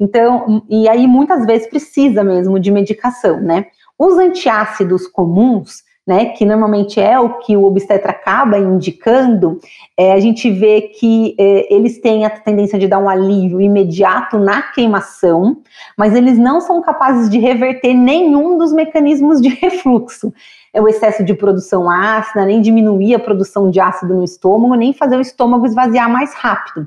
Então, 0.00 0.62
e 0.70 0.88
aí 0.88 1.06
muitas 1.06 1.44
vezes 1.44 1.68
precisa 1.68 2.24
mesmo 2.24 2.58
de 2.58 2.70
medicação, 2.70 3.42
né? 3.42 3.66
Os 3.98 4.16
antiácidos 4.16 5.06
comuns, 5.06 5.82
né, 6.06 6.26
que 6.26 6.44
normalmente 6.44 7.00
é 7.00 7.18
o 7.18 7.38
que 7.38 7.56
o 7.56 7.64
obstetra 7.64 8.12
acaba 8.12 8.56
indicando, 8.56 9.58
é, 9.96 10.12
a 10.12 10.20
gente 10.20 10.48
vê 10.48 10.82
que 10.82 11.34
é, 11.36 11.74
eles 11.74 12.00
têm 12.00 12.24
a 12.24 12.30
tendência 12.30 12.78
de 12.78 12.86
dar 12.86 13.00
um 13.00 13.08
alívio 13.08 13.60
imediato 13.60 14.38
na 14.38 14.62
queimação, 14.62 15.62
mas 15.98 16.14
eles 16.14 16.38
não 16.38 16.60
são 16.60 16.80
capazes 16.80 17.28
de 17.28 17.38
reverter 17.38 17.92
nenhum 17.92 18.56
dos 18.56 18.72
mecanismos 18.72 19.40
de 19.40 19.48
refluxo. 19.60 20.32
É 20.72 20.80
o 20.80 20.86
excesso 20.86 21.24
de 21.24 21.34
produção 21.34 21.90
ácida, 21.90 22.44
nem 22.44 22.60
diminuir 22.60 23.14
a 23.14 23.18
produção 23.18 23.68
de 23.68 23.80
ácido 23.80 24.14
no 24.14 24.22
estômago, 24.22 24.74
nem 24.74 24.92
fazer 24.92 25.16
o 25.16 25.20
estômago 25.20 25.66
esvaziar 25.66 26.08
mais 26.08 26.34
rápido. 26.34 26.86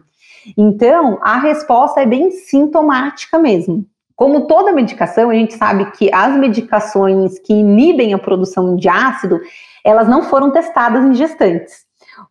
Então, 0.58 1.20
a 1.22 1.38
resposta 1.40 2.00
é 2.00 2.06
bem 2.06 2.32
sintomática 2.32 3.38
mesmo 3.38 3.86
Como 4.20 4.48
toda 4.48 4.74
medicação, 4.74 5.30
a 5.30 5.34
gente 5.34 5.54
sabe 5.54 5.92
que 5.92 6.14
as 6.14 6.38
medicações 6.38 7.40
que 7.40 7.54
inibem 7.54 8.14
a 8.14 8.18
produção 8.18 8.76
de 8.76 8.90
ácido, 8.90 9.40
elas 9.82 10.10
não 10.10 10.24
foram 10.24 10.52
testadas 10.52 11.06
em 11.06 11.14
gestantes. 11.14 11.86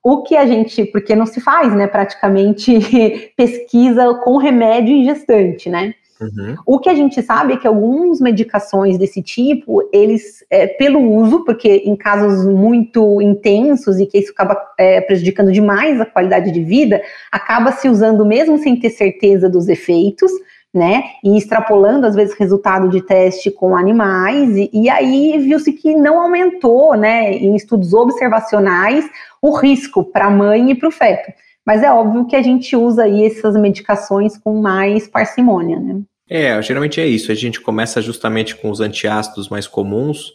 O 0.05 0.23
que 0.23 0.37
a 0.37 0.45
gente, 0.45 0.85
porque 0.85 1.17
não 1.17 1.25
se 1.25 1.41
faz, 1.41 1.75
né, 1.75 1.87
praticamente 1.87 2.79
pesquisa 3.35 4.21
com 4.23 4.37
remédio 4.37 4.95
em 4.95 5.05
gestante, 5.07 5.71
né? 5.71 5.95
Uhum. 6.21 6.57
O 6.67 6.79
que 6.79 6.91
a 6.91 6.95
gente 6.95 7.23
sabe 7.23 7.55
é 7.55 7.57
que 7.57 7.67
algumas 7.67 8.21
medicações 8.21 8.99
desse 8.99 9.23
tipo, 9.23 9.89
eles, 9.91 10.45
é, 10.51 10.67
pelo 10.67 11.01
uso, 11.01 11.43
porque 11.43 11.85
em 11.87 11.97
casos 11.97 12.45
muito 12.45 13.23
intensos 13.23 13.99
e 13.99 14.05
que 14.05 14.19
isso 14.19 14.33
acaba 14.33 14.61
é, 14.79 15.01
prejudicando 15.01 15.51
demais 15.51 15.99
a 15.99 16.05
qualidade 16.05 16.51
de 16.51 16.63
vida, 16.63 17.01
acaba 17.33 17.73
se 17.73 17.89
usando 17.89 18.27
mesmo 18.27 18.59
sem 18.59 18.79
ter 18.79 18.91
certeza 18.91 19.49
dos 19.49 19.69
efeitos, 19.69 20.31
né? 20.73 21.03
E 21.25 21.37
extrapolando, 21.37 22.07
às 22.07 22.15
vezes, 22.15 22.37
resultado 22.37 22.89
de 22.89 23.01
teste 23.01 23.51
com 23.51 23.77
animais, 23.77 24.57
e, 24.57 24.71
e 24.73 24.89
aí 24.89 25.39
viu-se 25.39 25.73
que 25.73 25.95
não 25.95 26.21
aumentou, 26.21 26.95
né, 26.97 27.33
em 27.33 27.57
estudos 27.57 27.95
observacionais, 27.95 29.09
o 29.41 29.57
risco 29.57 30.05
para 30.05 30.27
a 30.27 30.31
mãe 30.31 30.71
e 30.71 30.75
para 30.75 30.89
o 30.89 30.93
feto. 30.93 31.33
Mas 31.65 31.83
é 31.83 31.93
óbvio 31.93 32.27
que 32.27 32.37
a 32.37 32.43
gente 32.43 32.75
usa 32.75 33.05
aí 33.05 33.27
essas 33.27 33.55
medicações 33.55 34.39
com 34.39 34.61
mais 34.61 35.07
parcimônia, 35.07 35.79
né? 35.79 36.01
É, 36.29 36.61
geralmente 36.61 37.01
é 37.01 37.07
isso. 37.07 37.33
A 37.33 37.35
gente 37.35 37.61
começa 37.61 38.03
justamente 38.03 38.55
com 38.55 38.71
os 38.71 38.81
antiácidos 38.81 39.49
mais 39.49 39.67
comuns 39.67 40.35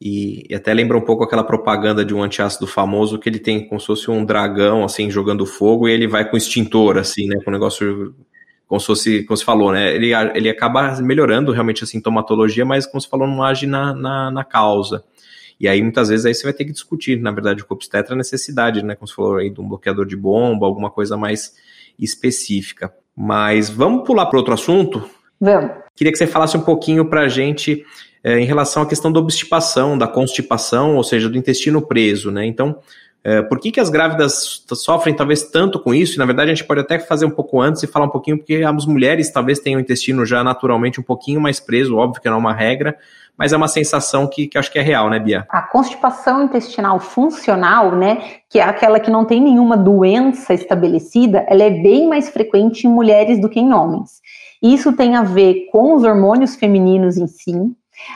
e, 0.00 0.46
e, 0.50 0.54
até 0.54 0.72
lembra 0.74 0.96
um 0.96 1.02
pouco 1.02 1.24
aquela 1.24 1.44
propaganda 1.44 2.04
de 2.04 2.14
um 2.14 2.22
antiácido 2.22 2.66
famoso 2.66 3.18
que 3.18 3.28
ele 3.28 3.38
tem 3.38 3.66
como 3.66 3.80
se 3.80 3.86
fosse 3.86 4.10
um 4.10 4.24
dragão, 4.24 4.84
assim, 4.84 5.10
jogando 5.10 5.46
fogo 5.46 5.88
e 5.88 5.92
ele 5.92 6.06
vai 6.06 6.28
com 6.28 6.36
extintor, 6.36 6.98
assim, 6.98 7.26
né, 7.26 7.38
com 7.42 7.50
o 7.50 7.52
negócio, 7.52 8.14
como 8.66 8.80
se 8.80 8.86
fosse, 8.86 9.24
como 9.24 9.36
se 9.36 9.44
falou, 9.44 9.72
né, 9.72 9.94
ele, 9.94 10.12
ele 10.34 10.48
acaba 10.48 11.00
melhorando 11.00 11.52
realmente 11.52 11.84
a 11.84 11.86
sintomatologia, 11.86 12.64
mas 12.64 12.86
como 12.86 13.00
se 13.00 13.08
falou, 13.08 13.26
não 13.26 13.42
age 13.42 13.66
na, 13.66 13.94
na, 13.94 14.30
na 14.30 14.44
causa. 14.44 15.04
E 15.58 15.66
aí, 15.68 15.82
muitas 15.82 16.08
vezes, 16.08 16.26
aí 16.26 16.34
você 16.34 16.42
vai 16.42 16.52
ter 16.52 16.64
que 16.64 16.72
discutir, 16.72 17.18
na 17.18 17.30
verdade, 17.30 17.64
com 17.64 17.72
o 17.72 17.76
obstetra 17.76 18.14
a 18.14 18.16
necessidade, 18.16 18.84
né? 18.84 18.94
Como 18.94 19.08
você 19.08 19.14
falou 19.14 19.36
aí, 19.36 19.48
de 19.48 19.58
um 19.58 19.66
bloqueador 19.66 20.04
de 20.04 20.14
bomba, 20.14 20.66
alguma 20.66 20.90
coisa 20.90 21.16
mais 21.16 21.54
específica. 21.98 22.92
Mas 23.16 23.70
vamos 23.70 24.04
pular 24.04 24.26
para 24.26 24.38
outro 24.38 24.52
assunto? 24.52 25.08
Vamos. 25.40 25.70
Queria 25.94 26.12
que 26.12 26.18
você 26.18 26.26
falasse 26.26 26.58
um 26.58 26.60
pouquinho 26.60 27.08
para 27.08 27.22
a 27.22 27.28
gente 27.28 27.86
é, 28.22 28.38
em 28.38 28.44
relação 28.44 28.82
à 28.82 28.86
questão 28.86 29.10
da 29.10 29.18
obstipação, 29.18 29.96
da 29.96 30.06
constipação, 30.06 30.96
ou 30.96 31.04
seja, 31.04 31.28
do 31.28 31.38
intestino 31.38 31.80
preso, 31.80 32.30
né? 32.30 32.44
Então, 32.44 32.78
é, 33.28 33.42
por 33.42 33.58
que, 33.58 33.72
que 33.72 33.80
as 33.80 33.90
grávidas 33.90 34.62
sofrem 34.72 35.12
talvez 35.12 35.42
tanto 35.42 35.80
com 35.80 35.92
isso? 35.92 36.14
E, 36.14 36.18
na 36.18 36.24
verdade, 36.24 36.52
a 36.52 36.54
gente 36.54 36.64
pode 36.64 36.78
até 36.78 36.96
fazer 36.96 37.26
um 37.26 37.30
pouco 37.30 37.60
antes 37.60 37.82
e 37.82 37.86
falar 37.88 38.06
um 38.06 38.08
pouquinho, 38.08 38.38
porque 38.38 38.62
as 38.62 38.86
mulheres 38.86 39.32
talvez 39.32 39.58
tenham 39.58 39.78
o 39.78 39.80
intestino 39.80 40.24
já 40.24 40.44
naturalmente 40.44 41.00
um 41.00 41.02
pouquinho 41.02 41.40
mais 41.40 41.58
preso, 41.58 41.96
óbvio 41.96 42.22
que 42.22 42.28
não 42.28 42.36
é 42.36 42.38
uma 42.38 42.52
regra, 42.52 42.96
mas 43.36 43.52
é 43.52 43.56
uma 43.56 43.66
sensação 43.66 44.28
que, 44.28 44.46
que 44.46 44.56
acho 44.56 44.70
que 44.70 44.78
é 44.78 44.82
real, 44.82 45.10
né, 45.10 45.18
Bia? 45.18 45.44
A 45.50 45.60
constipação 45.60 46.44
intestinal 46.44 47.00
funcional, 47.00 47.96
né, 47.96 48.22
que 48.48 48.60
é 48.60 48.62
aquela 48.62 49.00
que 49.00 49.10
não 49.10 49.24
tem 49.24 49.40
nenhuma 49.40 49.76
doença 49.76 50.54
estabelecida, 50.54 51.44
ela 51.48 51.64
é 51.64 51.70
bem 51.70 52.08
mais 52.08 52.28
frequente 52.28 52.86
em 52.86 52.90
mulheres 52.90 53.40
do 53.40 53.48
que 53.48 53.58
em 53.58 53.72
homens. 53.72 54.20
Isso 54.62 54.92
tem 54.92 55.16
a 55.16 55.24
ver 55.24 55.66
com 55.72 55.96
os 55.96 56.04
hormônios 56.04 56.54
femininos 56.54 57.16
em 57.16 57.26
si, 57.26 57.60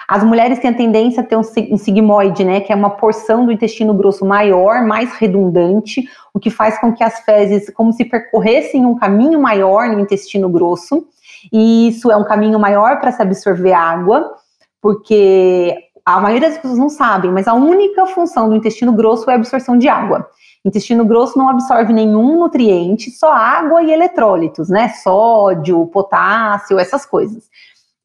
as 0.06 0.22
mulheres 0.22 0.58
têm 0.58 0.70
a 0.70 0.74
tendência 0.74 1.22
a 1.22 1.26
ter 1.26 1.36
um 1.36 1.76
sigmoide, 1.76 2.44
né, 2.44 2.60
que 2.60 2.72
é 2.72 2.76
uma 2.76 2.90
porção 2.90 3.46
do 3.46 3.52
intestino 3.52 3.94
grosso 3.94 4.24
maior, 4.24 4.84
mais 4.86 5.12
redundante, 5.14 6.04
o 6.32 6.38
que 6.38 6.50
faz 6.50 6.78
com 6.80 6.92
que 6.92 7.02
as 7.02 7.20
fezes, 7.20 7.70
como 7.70 7.92
se 7.92 8.04
percorressem 8.04 8.84
um 8.86 8.96
caminho 8.96 9.40
maior 9.40 9.88
no 9.88 10.00
intestino 10.00 10.48
grosso, 10.48 11.06
e 11.52 11.88
isso 11.88 12.10
é 12.10 12.16
um 12.16 12.24
caminho 12.24 12.58
maior 12.58 13.00
para 13.00 13.12
se 13.12 13.22
absorver 13.22 13.72
água, 13.72 14.34
porque 14.80 15.74
a 16.04 16.20
maioria 16.20 16.48
das 16.48 16.58
pessoas 16.58 16.78
não 16.78 16.88
sabem, 16.88 17.30
mas 17.30 17.46
a 17.46 17.54
única 17.54 18.06
função 18.06 18.48
do 18.48 18.56
intestino 18.56 18.92
grosso 18.92 19.30
é 19.30 19.34
a 19.34 19.36
absorção 19.36 19.76
de 19.76 19.88
água. 19.88 20.28
Intestino 20.64 21.04
grosso 21.06 21.38
não 21.38 21.48
absorve 21.48 21.92
nenhum 21.92 22.38
nutriente, 22.38 23.10
só 23.10 23.32
água 23.32 23.82
e 23.82 23.92
eletrólitos, 23.92 24.68
né? 24.68 24.90
Sódio, 25.02 25.86
potássio, 25.86 26.78
essas 26.78 27.06
coisas. 27.06 27.44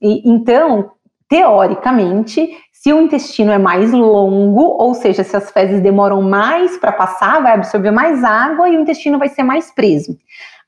E, 0.01 0.22
então, 0.29 0.91
teoricamente, 1.29 2.50
se 2.72 2.94
o 2.94 3.01
intestino 3.01 3.51
é 3.51 3.58
mais 3.58 3.91
longo, 3.91 4.62
ou 4.62 4.94
seja, 4.94 5.24
se 5.24 5.36
as 5.36 5.50
fezes 5.50 5.82
demoram 5.82 6.22
mais 6.22 6.77
para 6.77 6.91
passar, 6.91 7.41
vai 7.41 7.53
absorver 7.53 7.91
mais 7.91 8.24
água 8.24 8.70
e 8.70 8.77
o 8.77 8.82
intestino 8.82 9.17
vai 9.17 9.27
ser 9.27 9.44
mais 9.44 9.72
preso. 9.72 10.15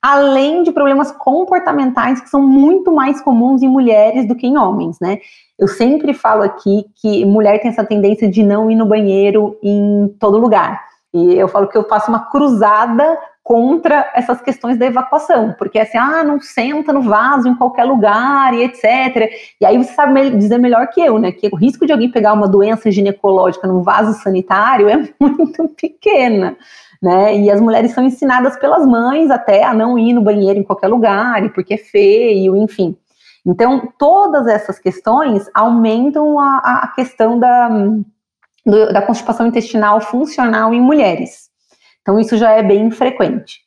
Além 0.02 0.64
de 0.64 0.72
problemas 0.72 1.12
comportamentais 1.12 2.22
que 2.22 2.30
são 2.30 2.42
muito 2.42 2.92
mais 2.92 3.22
comuns 3.22 3.62
em 3.62 3.68
mulheres 3.68 4.28
do 4.28 4.36
que 4.36 4.48
em 4.48 4.58
homens, 4.58 4.98
né? 5.00 5.20
Eu 5.60 5.68
sempre 5.68 6.14
falo 6.14 6.44
aqui 6.44 6.86
que 7.02 7.26
mulher 7.26 7.60
tem 7.60 7.70
essa 7.70 7.84
tendência 7.84 8.30
de 8.30 8.44
não 8.44 8.70
ir 8.70 8.76
no 8.76 8.86
banheiro 8.86 9.58
em 9.62 10.08
todo 10.20 10.38
lugar. 10.38 10.82
E 11.18 11.38
eu 11.38 11.48
falo 11.48 11.68
que 11.68 11.78
eu 11.78 11.84
faço 11.84 12.10
uma 12.10 12.30
cruzada 12.30 13.18
contra 13.44 14.12
essas 14.14 14.42
questões 14.42 14.78
da 14.78 14.86
evacuação, 14.86 15.56
porque 15.58 15.80
é 15.80 15.84
assim, 15.84 15.98
ah, 15.98 16.22
não 16.22 16.38
senta 16.42 16.92
no 16.92 17.02
vaso 17.02 17.48
em 17.48 17.56
qualquer 17.56 17.86
lugar 17.86 18.54
e 18.54 18.64
etc. 18.64 19.32
E 19.62 19.66
aí 19.66 19.78
você 19.78 19.94
sabe 19.94 20.32
dizer 20.32 20.58
melhor 20.58 20.86
que 20.90 21.00
eu, 21.00 21.18
né, 21.18 21.32
que 21.32 21.48
o 21.48 21.56
risco 21.56 21.86
de 21.86 21.94
alguém 21.94 22.12
pegar 22.12 22.34
uma 22.34 22.48
doença 22.48 22.92
ginecológica 22.92 23.66
num 23.66 23.82
vaso 23.82 24.22
sanitário 24.22 24.90
é 24.90 24.98
muito 25.18 25.66
pequena, 25.70 26.58
né? 27.02 27.38
E 27.38 27.50
as 27.50 27.62
mulheres 27.62 27.94
são 27.94 28.04
ensinadas 28.04 28.58
pelas 28.58 28.86
mães 28.86 29.32
até 29.32 29.64
a 29.64 29.74
não 29.74 29.98
ir 29.98 30.12
no 30.12 30.22
banheiro 30.22 30.60
em 30.60 30.64
qualquer 30.64 30.90
lugar, 30.90 31.42
e 31.46 31.50
porque 31.50 31.76
é 31.76 31.78
feio, 31.78 32.54
enfim. 32.54 32.98
Então, 33.46 33.94
todas 33.98 34.46
essas 34.46 34.78
questões 34.78 35.50
aumentam 35.54 36.38
a, 36.38 36.82
a 36.84 36.88
questão 36.94 37.40
da, 37.40 37.70
do, 38.68 38.92
da 38.92 39.02
constipação 39.02 39.48
intestinal 39.48 40.02
funcional 40.02 40.74
em 40.74 40.82
mulheres. 40.82 41.48
Então, 42.02 42.20
isso 42.20 42.36
já 42.36 42.52
é 42.52 42.62
bem 42.62 42.92
frequente. 42.92 43.62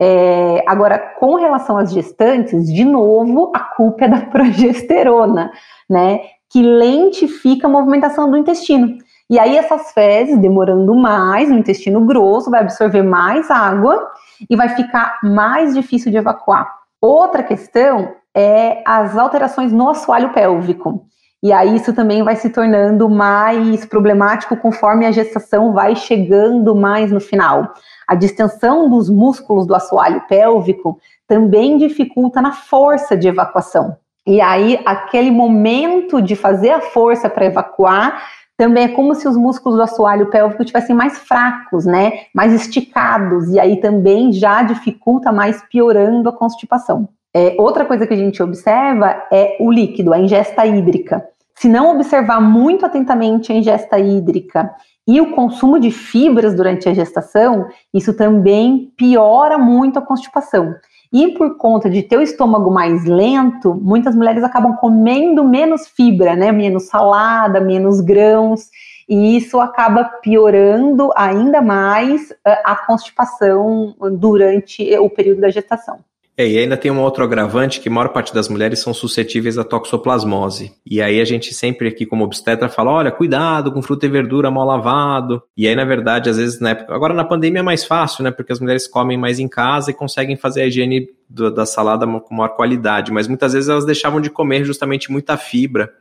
É, 0.00 0.62
agora, 0.66 0.98
com 0.98 1.36
relação 1.36 1.78
às 1.78 1.92
gestantes, 1.92 2.66
de 2.66 2.84
novo, 2.84 3.50
a 3.54 3.60
culpa 3.60 4.04
é 4.04 4.08
da 4.08 4.20
progesterona, 4.28 5.50
né? 5.88 6.20
Que 6.50 6.62
lentifica 6.62 7.66
a 7.66 7.70
movimentação 7.70 8.30
do 8.30 8.36
intestino. 8.36 8.98
E 9.30 9.38
aí, 9.38 9.56
essas 9.56 9.92
fezes, 9.92 10.36
demorando 10.38 10.94
mais, 10.94 11.50
o 11.50 11.54
intestino 11.54 12.04
grosso 12.04 12.50
vai 12.50 12.60
absorver 12.60 13.02
mais 13.02 13.50
água 13.50 14.10
e 14.48 14.54
vai 14.54 14.68
ficar 14.68 15.18
mais 15.22 15.74
difícil 15.74 16.10
de 16.10 16.18
evacuar. 16.18 16.70
Outra 17.00 17.42
questão 17.42 18.14
é 18.36 18.82
as 18.86 19.16
alterações 19.16 19.72
no 19.72 19.88
assoalho 19.88 20.32
pélvico. 20.32 21.06
E 21.44 21.52
aí 21.52 21.76
isso 21.76 21.92
também 21.92 22.22
vai 22.22 22.36
se 22.36 22.48
tornando 22.48 23.06
mais 23.06 23.84
problemático 23.84 24.56
conforme 24.56 25.04
a 25.04 25.12
gestação 25.12 25.74
vai 25.74 25.94
chegando 25.94 26.74
mais 26.74 27.12
no 27.12 27.20
final. 27.20 27.74
A 28.08 28.14
distensão 28.14 28.88
dos 28.88 29.10
músculos 29.10 29.66
do 29.66 29.74
assoalho 29.74 30.22
pélvico 30.26 30.98
também 31.28 31.76
dificulta 31.76 32.40
na 32.40 32.52
força 32.52 33.14
de 33.14 33.28
evacuação. 33.28 33.94
E 34.26 34.40
aí 34.40 34.80
aquele 34.86 35.30
momento 35.30 36.22
de 36.22 36.34
fazer 36.34 36.70
a 36.70 36.80
força 36.80 37.28
para 37.28 37.44
evacuar 37.44 38.24
também 38.56 38.84
é 38.84 38.88
como 38.88 39.14
se 39.14 39.28
os 39.28 39.36
músculos 39.36 39.76
do 39.76 39.82
assoalho 39.82 40.30
pélvico 40.30 40.62
estivessem 40.62 40.96
mais 40.96 41.18
fracos, 41.18 41.84
né? 41.84 42.20
Mais 42.34 42.54
esticados, 42.54 43.50
e 43.50 43.60
aí 43.60 43.80
também 43.80 44.32
já 44.32 44.62
dificulta 44.62 45.30
mais, 45.30 45.60
piorando 45.68 46.26
a 46.30 46.32
constipação. 46.32 47.06
É, 47.36 47.56
outra 47.58 47.84
coisa 47.84 48.06
que 48.06 48.14
a 48.14 48.16
gente 48.16 48.40
observa 48.42 49.24
é 49.30 49.56
o 49.60 49.70
líquido, 49.70 50.14
a 50.14 50.18
ingesta 50.18 50.64
hídrica. 50.64 51.33
Se 51.56 51.68
não 51.68 51.94
observar 51.94 52.40
muito 52.40 52.84
atentamente 52.84 53.52
a 53.52 53.56
ingesta 53.56 53.98
hídrica 53.98 54.74
e 55.06 55.20
o 55.20 55.34
consumo 55.34 55.78
de 55.78 55.90
fibras 55.90 56.54
durante 56.54 56.88
a 56.88 56.94
gestação, 56.94 57.68
isso 57.92 58.14
também 58.14 58.92
piora 58.96 59.58
muito 59.58 59.98
a 59.98 60.02
constipação. 60.02 60.74
E 61.12 61.28
por 61.34 61.56
conta 61.56 61.88
de 61.88 62.02
ter 62.02 62.16
o 62.16 62.22
estômago 62.22 62.72
mais 62.72 63.04
lento, 63.04 63.72
muitas 63.74 64.16
mulheres 64.16 64.42
acabam 64.42 64.74
comendo 64.76 65.44
menos 65.44 65.86
fibra, 65.86 66.34
né? 66.34 66.50
Menos 66.50 66.88
salada, 66.88 67.60
menos 67.60 68.00
grãos, 68.00 68.68
e 69.08 69.36
isso 69.36 69.60
acaba 69.60 70.04
piorando 70.04 71.10
ainda 71.14 71.62
mais 71.62 72.32
eh, 72.44 72.62
a 72.64 72.74
constipação 72.74 73.94
durante 74.18 74.82
o 74.98 75.08
período 75.08 75.42
da 75.42 75.50
gestação. 75.50 76.00
É, 76.36 76.46
e 76.48 76.58
ainda 76.58 76.76
tem 76.76 76.90
um 76.90 77.00
outro 77.00 77.22
agravante 77.22 77.80
que 77.80 77.88
a 77.88 77.92
maior 77.92 78.08
parte 78.08 78.34
das 78.34 78.48
mulheres 78.48 78.80
são 78.80 78.92
suscetíveis 78.92 79.56
à 79.56 79.62
toxoplasmose. 79.62 80.72
E 80.84 81.00
aí 81.00 81.20
a 81.20 81.24
gente 81.24 81.54
sempre 81.54 81.86
aqui 81.86 82.04
como 82.04 82.24
obstetra 82.24 82.68
fala, 82.68 82.90
olha, 82.90 83.12
cuidado 83.12 83.70
com 83.70 83.80
fruta 83.80 84.06
e 84.06 84.08
verdura 84.08 84.50
mal 84.50 84.66
lavado. 84.66 85.40
E 85.56 85.68
aí, 85.68 85.76
na 85.76 85.84
verdade, 85.84 86.28
às 86.28 86.36
vezes 86.36 86.58
na 86.58 86.70
época... 86.70 86.92
Agora 86.92 87.14
na 87.14 87.24
pandemia 87.24 87.60
é 87.60 87.62
mais 87.62 87.84
fácil, 87.84 88.24
né? 88.24 88.32
Porque 88.32 88.52
as 88.52 88.58
mulheres 88.58 88.88
comem 88.88 89.16
mais 89.16 89.38
em 89.38 89.46
casa 89.46 89.92
e 89.92 89.94
conseguem 89.94 90.36
fazer 90.36 90.62
a 90.62 90.66
higiene 90.66 91.08
do, 91.30 91.52
da 91.52 91.64
salada 91.64 92.04
com 92.04 92.34
maior 92.34 92.56
qualidade. 92.56 93.12
Mas 93.12 93.28
muitas 93.28 93.52
vezes 93.52 93.68
elas 93.68 93.86
deixavam 93.86 94.20
de 94.20 94.28
comer 94.28 94.64
justamente 94.64 95.12
muita 95.12 95.36
fibra 95.36 95.92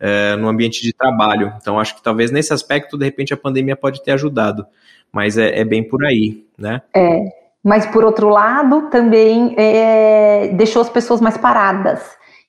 é, 0.00 0.34
no 0.34 0.48
ambiente 0.48 0.82
de 0.82 0.92
trabalho. 0.92 1.52
Então 1.60 1.78
acho 1.78 1.94
que 1.94 2.02
talvez 2.02 2.32
nesse 2.32 2.52
aspecto, 2.52 2.98
de 2.98 3.04
repente, 3.04 3.32
a 3.32 3.36
pandemia 3.36 3.76
pode 3.76 4.02
ter 4.02 4.10
ajudado. 4.10 4.66
Mas 5.12 5.38
é, 5.38 5.60
é 5.60 5.64
bem 5.64 5.84
por 5.86 6.04
aí, 6.04 6.44
né? 6.58 6.82
É 6.92 7.45
mas 7.66 7.84
por 7.84 8.04
outro 8.04 8.28
lado 8.28 8.82
também 8.82 9.52
é, 9.58 10.52
deixou 10.54 10.80
as 10.80 10.88
pessoas 10.88 11.20
mais 11.20 11.36
paradas. 11.36 12.00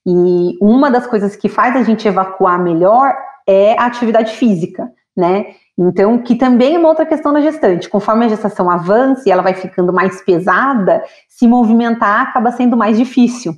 E 0.05 0.55
uma 0.61 0.91
das 0.91 1.07
coisas 1.07 1.35
que 1.35 1.49
faz 1.49 1.75
a 1.75 1.81
gente 1.81 2.07
evacuar 2.07 2.61
melhor 2.61 3.15
é 3.47 3.75
a 3.79 3.87
atividade 3.87 4.33
física, 4.33 4.87
né? 5.17 5.47
Então, 5.75 6.19
que 6.19 6.35
também 6.35 6.75
é 6.75 6.77
uma 6.77 6.89
outra 6.89 7.03
questão 7.03 7.33
da 7.33 7.41
gestante. 7.41 7.89
Conforme 7.89 8.25
a 8.25 8.27
gestação 8.27 8.69
avança 8.69 9.23
e 9.27 9.31
ela 9.31 9.41
vai 9.41 9.55
ficando 9.55 9.91
mais 9.91 10.21
pesada, 10.21 11.03
se 11.27 11.47
movimentar 11.47 12.21
acaba 12.21 12.51
sendo 12.51 12.77
mais 12.77 12.95
difícil. 12.95 13.55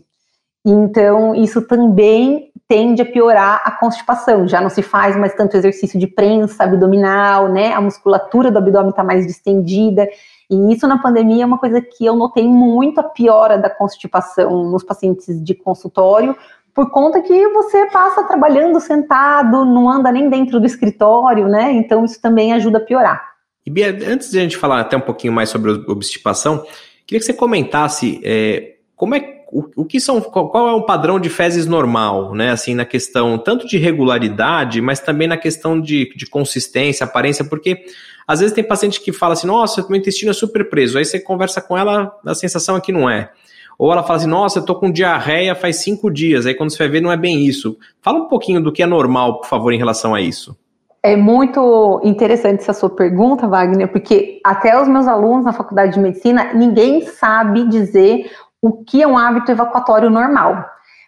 Então, 0.65 1.35
isso 1.35 1.61
também 1.61 2.53
tende 2.69 3.01
a 3.01 3.05
piorar 3.05 3.61
a 3.65 3.71
constipação. 3.71 4.47
Já 4.47 4.61
não 4.61 4.69
se 4.69 4.81
faz 4.81 5.17
mais 5.17 5.33
tanto 5.33 5.57
exercício 5.57 5.99
de 5.99 6.07
prensa 6.07 6.63
abdominal, 6.63 7.49
né? 7.49 7.73
A 7.73 7.81
musculatura 7.81 8.49
do 8.49 8.59
abdômen 8.59 8.91
está 8.91 9.03
mais 9.03 9.27
distendida. 9.27 10.07
E 10.49 10.73
isso 10.73 10.87
na 10.87 10.97
pandemia 10.97 11.43
é 11.43 11.45
uma 11.45 11.59
coisa 11.59 11.79
que 11.79 12.05
eu 12.05 12.15
notei 12.15 12.47
muito 12.47 12.99
a 12.99 13.03
piora 13.03 13.57
da 13.57 13.69
constipação 13.69 14.63
nos 14.71 14.83
pacientes 14.83 15.43
de 15.43 15.53
consultório, 15.53 16.35
por 16.73 16.91
conta 16.91 17.21
que 17.21 17.47
você 17.49 17.85
passa 17.87 18.23
trabalhando 18.23 18.79
sentado, 18.79 19.65
não 19.65 19.89
anda 19.89 20.11
nem 20.11 20.29
dentro 20.29 20.59
do 20.59 20.65
escritório, 20.65 21.47
né? 21.47 21.71
Então 21.73 22.05
isso 22.05 22.21
também 22.21 22.53
ajuda 22.53 22.77
a 22.77 22.81
piorar. 22.81 23.29
E 23.65 23.69
Bia, 23.69 23.89
antes 23.89 24.31
de 24.31 24.39
a 24.39 24.41
gente 24.41 24.57
falar 24.57 24.79
até 24.79 24.95
um 24.95 25.01
pouquinho 25.01 25.33
mais 25.33 25.49
sobre 25.49 25.71
obstipação, 25.71 26.63
queria 27.05 27.19
que 27.19 27.25
você 27.25 27.33
comentasse 27.33 28.21
é, 28.23 28.75
como 28.95 29.13
é 29.13 29.19
o, 29.51 29.81
o, 29.81 29.85
que 29.85 29.99
são 29.99 30.21
qual 30.21 30.69
é 30.69 30.73
um 30.73 30.81
padrão 30.81 31.19
de 31.19 31.29
fezes 31.29 31.65
normal, 31.65 32.33
né? 32.33 32.51
Assim, 32.51 32.75
na 32.75 32.85
questão 32.85 33.37
tanto 33.37 33.67
de 33.67 33.77
regularidade, 33.77 34.81
mas 34.81 34.99
também 34.99 35.27
na 35.27 35.37
questão 35.37 35.79
de, 35.79 36.13
de 36.15 36.25
consistência, 36.27 37.03
aparência, 37.03 37.43
porque 37.43 37.83
às 38.27 38.39
vezes 38.39 38.53
tem 38.53 38.63
paciente 38.63 39.01
que 39.01 39.11
fala 39.11 39.33
assim, 39.33 39.47
nossa, 39.47 39.85
meu 39.89 39.99
intestino 39.99 40.31
é 40.31 40.33
super 40.33 40.69
preso. 40.69 40.97
Aí 40.97 41.05
você 41.05 41.19
conversa 41.19 41.61
com 41.61 41.77
ela, 41.77 42.11
a 42.25 42.35
sensação 42.35 42.77
é 42.77 42.81
que 42.81 42.91
não 42.91 43.09
é. 43.09 43.31
Ou 43.77 43.91
ela 43.91 44.03
fala 44.03 44.17
assim, 44.17 44.27
nossa, 44.27 44.59
eu 44.59 44.65
tô 44.65 44.75
com 44.75 44.91
diarreia 44.91 45.55
faz 45.55 45.77
cinco 45.77 46.11
dias. 46.11 46.45
Aí 46.45 46.53
quando 46.53 46.69
você 46.69 46.77
vai 46.77 46.89
ver, 46.89 47.01
não 47.01 47.11
é 47.11 47.17
bem 47.17 47.45
isso. 47.45 47.77
Fala 48.01 48.19
um 48.19 48.27
pouquinho 48.27 48.61
do 48.61 48.71
que 48.71 48.83
é 48.83 48.85
normal, 48.85 49.39
por 49.39 49.47
favor, 49.47 49.73
em 49.73 49.77
relação 49.77 50.13
a 50.13 50.21
isso. 50.21 50.55
É 51.01 51.15
muito 51.15 52.01
interessante 52.03 52.59
essa 52.59 52.73
sua 52.73 52.89
pergunta, 52.89 53.47
Wagner, 53.47 53.87
porque 53.87 54.41
até 54.43 54.79
os 54.79 54.87
meus 54.87 55.07
alunos 55.07 55.45
na 55.45 55.53
faculdade 55.53 55.93
de 55.93 55.99
medicina, 55.99 56.53
ninguém 56.53 57.05
sabe 57.05 57.67
dizer 57.69 58.29
o 58.61 58.83
que 58.83 59.01
é 59.01 59.07
um 59.07 59.17
hábito 59.17 59.51
evacuatório 59.51 60.09
normal. 60.09 60.65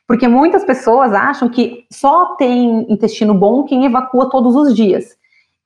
Porque 0.08 0.28
muitas 0.28 0.66
pessoas 0.66 1.14
acham 1.14 1.48
que 1.50 1.86
só 1.92 2.36
tem 2.36 2.92
intestino 2.92 3.34
bom 3.34 3.64
quem 3.64 3.86
evacua 3.86 4.30
todos 4.30 4.56
os 4.56 4.76
dias. 4.76 5.16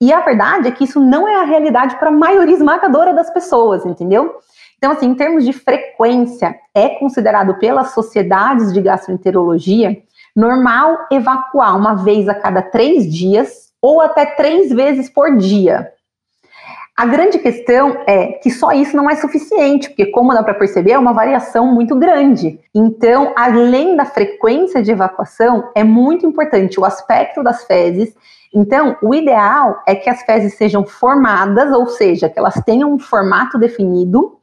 E 0.02 0.12
a 0.12 0.22
verdade 0.22 0.68
é 0.68 0.72
que 0.72 0.84
isso 0.84 1.00
não 1.00 1.28
é 1.28 1.42
a 1.42 1.46
realidade 1.46 1.96
para 1.98 2.10
a 2.10 2.12
maioria 2.12 2.56
esmagadora 2.56 3.14
das 3.14 3.32
pessoas, 3.32 3.86
entendeu? 3.86 4.36
Então, 4.78 4.92
assim, 4.92 5.08
em 5.08 5.16
termos 5.16 5.46
de 5.46 5.54
frequência, 5.54 6.56
é 6.76 6.90
considerado 6.90 7.58
pelas 7.58 7.92
sociedades 7.94 8.74
de 8.74 8.82
gastroenterologia 8.82 9.98
normal 10.36 11.08
evacuar 11.12 11.78
uma 11.78 11.96
vez 11.96 12.28
a 12.28 12.36
cada 12.36 12.62
três 12.62 13.12
dias 13.12 13.72
ou 13.82 14.02
até 14.02 14.26
três 14.26 14.70
vezes 14.70 15.10
por 15.10 15.38
dia. 15.38 15.92
A 16.96 17.06
grande 17.06 17.40
questão 17.40 18.04
é 18.08 18.28
que 18.34 18.50
só 18.50 18.72
isso 18.72 18.96
não 18.96 19.10
é 19.10 19.16
suficiente, 19.16 19.90
porque, 19.90 20.06
como 20.06 20.34
dá 20.34 20.42
para 20.42 20.54
perceber, 20.54 20.92
é 20.92 20.98
uma 20.98 21.12
variação 21.12 21.74
muito 21.74 21.94
grande. 21.96 22.58
Então, 22.74 23.34
além 23.36 23.98
da 23.98 24.06
frequência 24.06 24.82
de 24.82 24.92
evacuação, 24.92 25.70
é 25.76 25.84
muito 25.84 26.26
importante 26.26 26.80
o 26.80 26.86
aspecto 26.86 27.44
das 27.44 27.66
fezes. 27.66 28.16
Então, 28.54 28.96
o 29.02 29.14
ideal 29.14 29.82
é 29.86 29.94
que 29.94 30.10
as 30.10 30.22
fezes 30.22 30.54
sejam 30.54 30.86
formadas, 30.86 31.74
ou 31.74 31.88
seja, 31.88 32.30
que 32.30 32.40
elas 32.40 32.62
tenham 32.66 32.94
um 32.94 33.00
formato 33.00 33.60
definido 33.60 34.38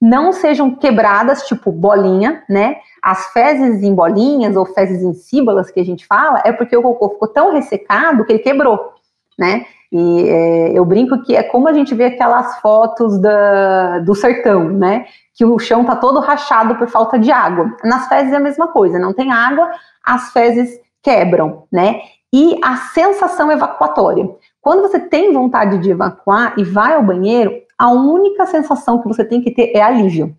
não 0.00 0.32
sejam 0.32 0.74
quebradas, 0.74 1.42
tipo 1.46 1.72
bolinha, 1.72 2.44
né? 2.48 2.76
As 3.02 3.32
fezes 3.32 3.82
em 3.82 3.94
bolinhas 3.94 4.54
ou 4.56 4.66
fezes 4.66 5.02
em 5.02 5.14
síbalas 5.14 5.70
que 5.70 5.80
a 5.80 5.84
gente 5.84 6.06
fala, 6.06 6.42
é 6.44 6.52
porque 6.52 6.76
o 6.76 6.82
cocô 6.82 7.10
ficou 7.10 7.28
tão 7.28 7.52
ressecado 7.52 8.24
que 8.24 8.32
ele 8.32 8.40
quebrou, 8.40 8.92
né? 9.38 9.64
E 9.98 10.28
é, 10.28 10.78
eu 10.78 10.84
brinco 10.84 11.22
que 11.22 11.34
é 11.34 11.42
como 11.42 11.66
a 11.68 11.72
gente 11.72 11.94
vê 11.94 12.04
aquelas 12.04 12.60
fotos 12.60 13.18
da, 13.18 14.00
do 14.00 14.14
sertão, 14.14 14.68
né? 14.68 15.06
Que 15.34 15.42
o 15.42 15.58
chão 15.58 15.86
tá 15.86 15.96
todo 15.96 16.20
rachado 16.20 16.74
por 16.74 16.86
falta 16.88 17.18
de 17.18 17.32
água. 17.32 17.74
Nas 17.82 18.06
fezes 18.06 18.30
é 18.30 18.36
a 18.36 18.40
mesma 18.40 18.68
coisa, 18.68 18.98
não 18.98 19.14
tem 19.14 19.32
água, 19.32 19.70
as 20.04 20.32
fezes 20.32 20.78
quebram, 21.02 21.64
né? 21.72 22.00
E 22.30 22.60
a 22.62 22.76
sensação 22.76 23.50
evacuatória. 23.50 24.28
Quando 24.60 24.82
você 24.82 25.00
tem 25.00 25.32
vontade 25.32 25.78
de 25.78 25.90
evacuar 25.90 26.52
e 26.58 26.64
vai 26.64 26.92
ao 26.92 27.02
banheiro, 27.02 27.52
a 27.78 27.88
única 27.88 28.44
sensação 28.44 29.00
que 29.00 29.08
você 29.08 29.24
tem 29.24 29.40
que 29.40 29.50
ter 29.50 29.72
é 29.74 29.80
alívio. 29.80 30.36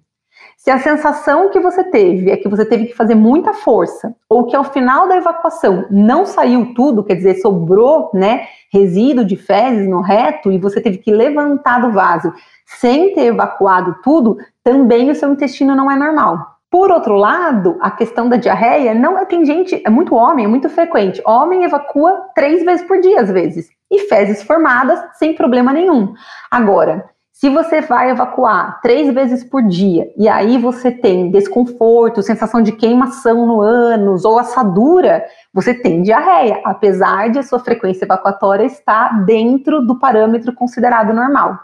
Se 0.57 0.71
a 0.71 0.79
sensação 0.79 1.49
que 1.51 1.59
você 1.59 1.83
teve 1.83 2.31
é 2.31 2.35
que 2.35 2.49
você 2.49 2.65
teve 2.65 2.87
que 2.87 2.95
fazer 2.95 3.13
muita 3.13 3.53
força, 3.53 4.13
ou 4.27 4.47
que 4.47 4.55
ao 4.55 4.63
final 4.63 5.07
da 5.07 5.15
evacuação 5.15 5.85
não 5.89 6.25
saiu 6.25 6.73
tudo, 6.73 7.03
quer 7.03 7.13
dizer, 7.13 7.35
sobrou, 7.35 8.09
né, 8.11 8.47
resíduo 8.73 9.23
de 9.23 9.37
fezes 9.37 9.87
no 9.87 10.01
reto 10.01 10.51
e 10.51 10.57
você 10.57 10.81
teve 10.81 10.97
que 10.97 11.11
levantar 11.11 11.79
do 11.79 11.91
vaso 11.91 12.33
sem 12.65 13.13
ter 13.13 13.27
evacuado 13.27 13.95
tudo, 14.03 14.35
também 14.63 15.09
o 15.11 15.15
seu 15.15 15.31
intestino 15.31 15.75
não 15.75 15.89
é 15.89 15.95
normal. 15.95 16.57
Por 16.71 16.91
outro 16.91 17.15
lado, 17.15 17.77
a 17.79 17.91
questão 17.91 18.27
da 18.27 18.35
diarreia 18.35 18.93
não 18.93 19.17
é, 19.17 19.25
tem 19.25 19.45
gente, 19.45 19.81
é 19.85 19.89
muito 19.89 20.15
homem, 20.15 20.43
é 20.43 20.47
muito 20.49 20.67
frequente. 20.67 21.21
Homem 21.25 21.63
evacua 21.63 22.29
três 22.35 22.65
vezes 22.65 22.85
por 22.85 22.99
dia, 22.99 23.21
às 23.21 23.31
vezes, 23.31 23.69
e 23.89 23.99
fezes 23.99 24.43
formadas 24.43 24.99
sem 25.13 25.33
problema 25.33 25.71
nenhum. 25.71 26.13
Agora, 26.51 27.05
se 27.39 27.51
você 27.51 27.81
vai 27.81 28.09
evacuar 28.09 28.81
três 28.81 29.13
vezes 29.13 29.43
por 29.43 29.61
dia 29.61 30.11
e 30.17 30.27
aí 30.27 30.57
você 30.57 30.89
tem 30.89 31.29
desconforto, 31.29 32.23
sensação 32.23 32.63
de 32.63 32.71
queimação 32.71 33.45
no 33.45 33.61
ânus 33.61 34.25
ou 34.25 34.39
assadura, 34.39 35.23
você 35.53 35.71
tem 35.71 36.01
diarreia, 36.01 36.59
apesar 36.65 37.29
de 37.29 37.37
a 37.37 37.43
sua 37.43 37.59
frequência 37.59 38.05
evacuatória 38.05 38.63
estar 38.63 39.23
dentro 39.23 39.85
do 39.85 39.99
parâmetro 39.99 40.51
considerado 40.51 41.13
normal. 41.13 41.59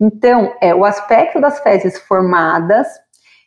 Então, 0.00 0.54
é 0.58 0.74
o 0.74 0.86
aspecto 0.86 1.38
das 1.38 1.60
fezes 1.60 1.98
formadas, 1.98 2.88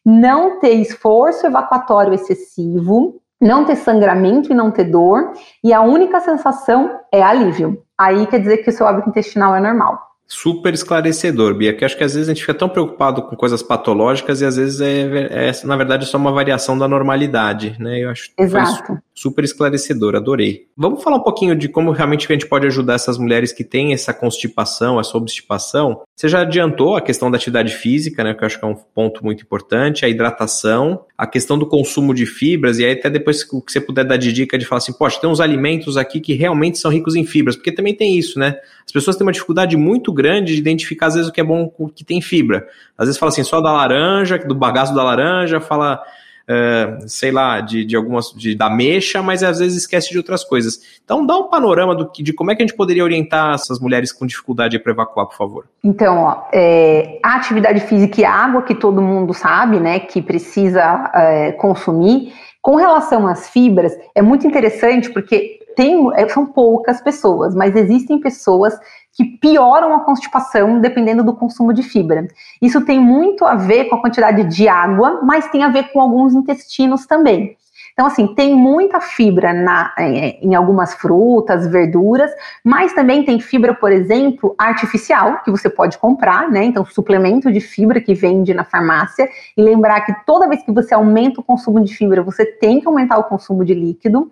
não 0.06 0.60
ter 0.60 0.74
esforço 0.74 1.48
evacuatório 1.48 2.14
excessivo, 2.14 3.20
não 3.42 3.66
ter 3.66 3.78
sangramento 3.78 4.52
e 4.52 4.56
não 4.56 4.70
ter 4.70 4.84
dor, 4.84 5.34
e 5.64 5.74
a 5.74 5.82
única 5.82 6.20
sensação 6.20 7.00
é 7.12 7.24
alívio. 7.24 7.84
Aí 7.98 8.28
quer 8.28 8.42
dizer 8.42 8.58
que 8.58 8.70
o 8.70 8.72
seu 8.72 8.86
hábito 8.86 9.10
intestinal 9.10 9.56
é 9.56 9.60
normal. 9.60 10.13
Super 10.28 10.74
esclarecedor, 10.74 11.54
Bia, 11.54 11.74
que 11.74 11.86
acho 11.86 11.98
que 11.98 12.04
às 12.04 12.14
vezes 12.14 12.30
a 12.30 12.34
gente 12.34 12.42
fica 12.42 12.54
tão 12.54 12.70
preocupado 12.70 13.22
com 13.24 13.36
coisas 13.36 13.62
patológicas 13.62 14.42
e 14.42 14.46
às 14.46 14.56
vezes 14.56 14.82
é, 14.82 15.50
é 15.50 15.52
na 15.66 15.76
verdade, 15.76 16.06
só 16.06 16.18
uma 16.18 16.32
variação 16.32 16.78
da 16.78 16.88
normalidade, 16.88 17.76
né? 17.80 18.00
Eu 18.00 18.10
acho 18.10 18.32
Exato. 18.38 18.98
Super 19.14 19.44
esclarecedor, 19.44 20.16
adorei. 20.16 20.68
Vamos 20.76 21.04
falar 21.04 21.18
um 21.18 21.24
pouquinho 21.24 21.56
de 21.56 21.68
como 21.70 21.92
realmente 21.92 22.26
a 22.28 22.34
gente 22.34 22.48
pode 22.48 22.66
ajudar 22.66 22.96
essas 22.96 23.18
mulheres 23.18 23.52
que 23.52 23.64
têm 23.64 23.94
essa 23.94 24.14
constipação, 24.14 25.00
essa 25.00 25.16
obstipação. 25.16 26.02
Você 26.16 26.28
já 26.28 26.42
adiantou 26.42 26.96
a 26.96 27.02
questão 27.02 27.30
da 27.30 27.38
atividade 27.38 27.74
física, 27.74 28.24
né? 28.24 28.34
Que 28.34 28.44
eu 28.44 28.46
acho 28.48 28.60
que 28.60 28.66
é 28.66 28.68
um 28.68 28.76
ponto 28.76 29.24
muito 29.24 29.44
importante, 29.44 30.04
a 30.04 30.10
hidratação, 30.10 31.06
a 31.18 31.28
questão 31.28 31.58
do 31.58 31.68
consumo 31.68 32.14
de 32.14 32.26
fibras, 32.26 32.80
e 32.80 32.86
aí 32.86 32.94
até 32.94 33.10
depois 33.10 33.44
que 33.44 33.52
você 33.68 33.80
puder 33.80 34.04
dar 34.04 34.18
de 34.18 34.34
dica 34.34 34.58
de 34.58 34.66
falar 34.66 34.80
assim, 34.80 34.94
poxa, 34.94 35.20
tem 35.20 35.30
uns 35.30 35.40
alimentos 35.40 35.96
aqui 35.96 36.20
que 36.20 36.34
realmente 36.34 36.80
são 36.80 36.90
ricos 36.90 37.16
em 37.16 37.26
fibras, 37.26 37.56
porque 37.56 37.72
também 37.72 37.96
tem 37.96 38.18
isso, 38.18 38.40
né? 38.40 38.56
As 38.86 38.92
pessoas 38.92 39.16
têm 39.16 39.26
uma 39.26 39.32
dificuldade 39.32 39.78
muito 39.78 40.12
grande 40.12 40.54
de 40.54 40.60
identificar, 40.60 41.08
às 41.08 41.14
vezes, 41.14 41.30
o 41.30 41.34
que 41.34 41.40
é 41.40 41.44
bom, 41.44 41.72
o 41.78 41.88
que 41.88 42.04
tem 42.04 42.22
fibra. 42.22 42.68
Às 42.98 43.08
vezes 43.08 43.20
fala 43.20 43.32
assim, 43.32 43.44
só 43.44 43.62
da 43.62 43.72
laranja, 43.72 44.38
do 44.40 44.56
bagaço 44.56 44.94
da 44.94 45.04
laranja, 45.04 45.62
fala 45.62 46.02
Uh, 46.44 47.08
sei 47.08 47.32
lá, 47.32 47.62
de, 47.62 47.86
de 47.86 47.96
algumas, 47.96 48.34
de, 48.34 48.54
da 48.54 48.70
mexa, 48.70 49.24
mas 49.24 49.42
às 49.42 49.60
vezes 49.60 49.78
esquece 49.78 50.10
de 50.10 50.18
outras 50.18 50.44
coisas. 50.44 50.78
Então, 51.02 51.26
dá 51.26 51.38
um 51.38 51.48
panorama 51.48 51.96
do, 51.96 52.12
de 52.14 52.34
como 52.34 52.52
é 52.52 52.56
que 52.56 52.62
a 52.62 52.66
gente 52.66 52.76
poderia 52.76 53.02
orientar 53.02 53.54
essas 53.54 53.80
mulheres 53.80 54.12
com 54.12 54.26
dificuldade 54.26 54.78
para 54.78 54.92
evacuar, 54.92 55.26
por 55.28 55.38
favor. 55.38 55.66
Então, 55.82 56.18
ó, 56.18 56.50
é, 56.54 57.18
a 57.24 57.36
atividade 57.36 57.80
física 57.80 58.20
e 58.20 58.26
a 58.26 58.34
água, 58.34 58.62
que 58.62 58.76
todo 58.76 59.02
mundo 59.02 59.34
sabe, 59.34 59.80
né, 59.80 60.00
que 60.00 60.22
precisa 60.22 61.12
é, 61.16 61.54
consumir. 61.54 62.34
Com 62.64 62.78
relação 62.78 63.28
às 63.28 63.50
fibras, 63.50 63.94
é 64.16 64.22
muito 64.22 64.48
interessante 64.48 65.12
porque 65.12 65.60
tem, 65.76 66.10
é, 66.14 66.30
são 66.30 66.46
poucas 66.46 67.02
pessoas, 67.02 67.54
mas 67.54 67.76
existem 67.76 68.22
pessoas 68.22 68.74
que 69.12 69.26
pioram 69.26 69.94
a 69.94 70.00
constipação 70.00 70.80
dependendo 70.80 71.26
do 71.26 71.36
consumo 71.36 71.74
de 71.74 71.84
fibra. 71.84 72.26
Isso 72.62 72.80
tem 72.86 73.02
muito 73.02 73.44
a 73.44 73.56
ver 73.56 73.90
com 73.90 73.96
a 73.98 74.02
quantidade 74.02 74.46
de 74.46 74.66
água, 74.70 75.20
mas 75.24 75.50
tem 75.50 75.62
a 75.62 75.68
ver 75.68 75.92
com 75.92 76.00
alguns 76.00 76.34
intestinos 76.34 77.06
também. 77.06 77.58
Então, 77.94 78.08
assim, 78.08 78.34
tem 78.34 78.56
muita 78.56 79.00
fibra 79.00 79.54
na, 79.54 79.94
em 80.00 80.56
algumas 80.56 80.96
frutas, 80.96 81.68
verduras, 81.68 82.32
mas 82.64 82.92
também 82.94 83.24
tem 83.24 83.40
fibra, 83.40 83.74
por 83.74 83.92
exemplo, 83.92 84.56
artificial, 84.58 85.44
que 85.44 85.52
você 85.52 85.70
pode 85.70 86.00
comprar, 86.00 86.50
né? 86.50 86.64
Então, 86.64 86.84
suplemento 86.84 87.52
de 87.52 87.62
fibra 87.62 88.02
que 88.02 88.16
vende 88.16 88.54
na 88.54 88.64
farmácia. 88.64 89.30
E 89.56 89.62
lembrar 89.62 90.02
que 90.02 90.14
toda 90.26 90.50
vez 90.50 90.64
que 90.64 90.72
você 90.72 90.94
aumenta 90.94 91.40
o 91.40 91.44
consumo 91.44 91.80
de 91.80 91.96
fibra, 91.96 92.24
você 92.24 92.46
tem 92.46 92.82
que 92.82 92.88
aumentar 92.88 93.18
o 93.20 93.26
consumo 93.26 93.64
de 93.64 93.76
líquido. 93.76 94.32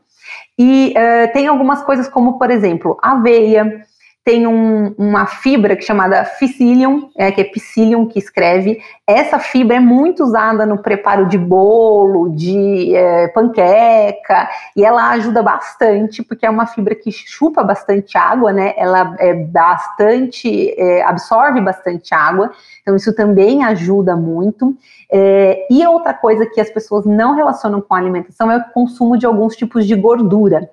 E 0.57 0.93
uh, 0.97 1.33
tem 1.33 1.47
algumas 1.47 1.83
coisas 1.83 2.07
como, 2.07 2.39
por 2.39 2.49
exemplo, 2.49 2.97
aveia, 3.01 3.85
tem 4.23 4.45
um, 4.45 4.93
uma 4.99 5.25
fibra 5.25 5.75
que 5.75 5.81
é 5.81 5.85
chamada 5.85 6.23
psyllium, 6.23 7.09
é, 7.17 7.31
que 7.31 7.41
é 7.41 7.43
psyllium 7.43 8.07
que 8.07 8.19
escreve. 8.19 8.79
Essa 9.07 9.39
fibra 9.39 9.77
é 9.77 9.79
muito 9.79 10.23
usada 10.23 10.63
no 10.63 10.77
preparo 10.77 11.27
de 11.27 11.39
bolo, 11.39 12.29
de 12.29 12.95
é, 12.95 13.27
panqueca, 13.29 14.47
e 14.75 14.85
ela 14.85 15.09
ajuda 15.09 15.41
bastante, 15.41 16.21
porque 16.21 16.45
é 16.45 16.49
uma 16.49 16.67
fibra 16.67 16.93
que 16.93 17.11
chupa 17.11 17.63
bastante 17.63 18.15
água, 18.15 18.53
né? 18.53 18.73
Ela 18.77 19.15
é 19.17 19.33
bastante, 19.33 20.69
é, 20.79 21.01
absorve 21.03 21.59
bastante 21.59 22.13
água, 22.13 22.51
então 22.81 22.95
isso 22.95 23.15
também 23.15 23.63
ajuda 23.63 24.15
muito. 24.15 24.75
É, 25.11 25.65
e 25.67 25.85
outra 25.87 26.13
coisa 26.13 26.45
que 26.45 26.61
as 26.61 26.69
pessoas 26.69 27.05
não 27.07 27.33
relacionam 27.33 27.81
com 27.81 27.95
a 27.95 27.97
alimentação 27.97 28.51
é 28.51 28.57
o 28.57 28.71
consumo 28.71 29.17
de 29.17 29.25
alguns 29.25 29.55
tipos 29.55 29.87
de 29.87 29.95
gordura 29.95 30.69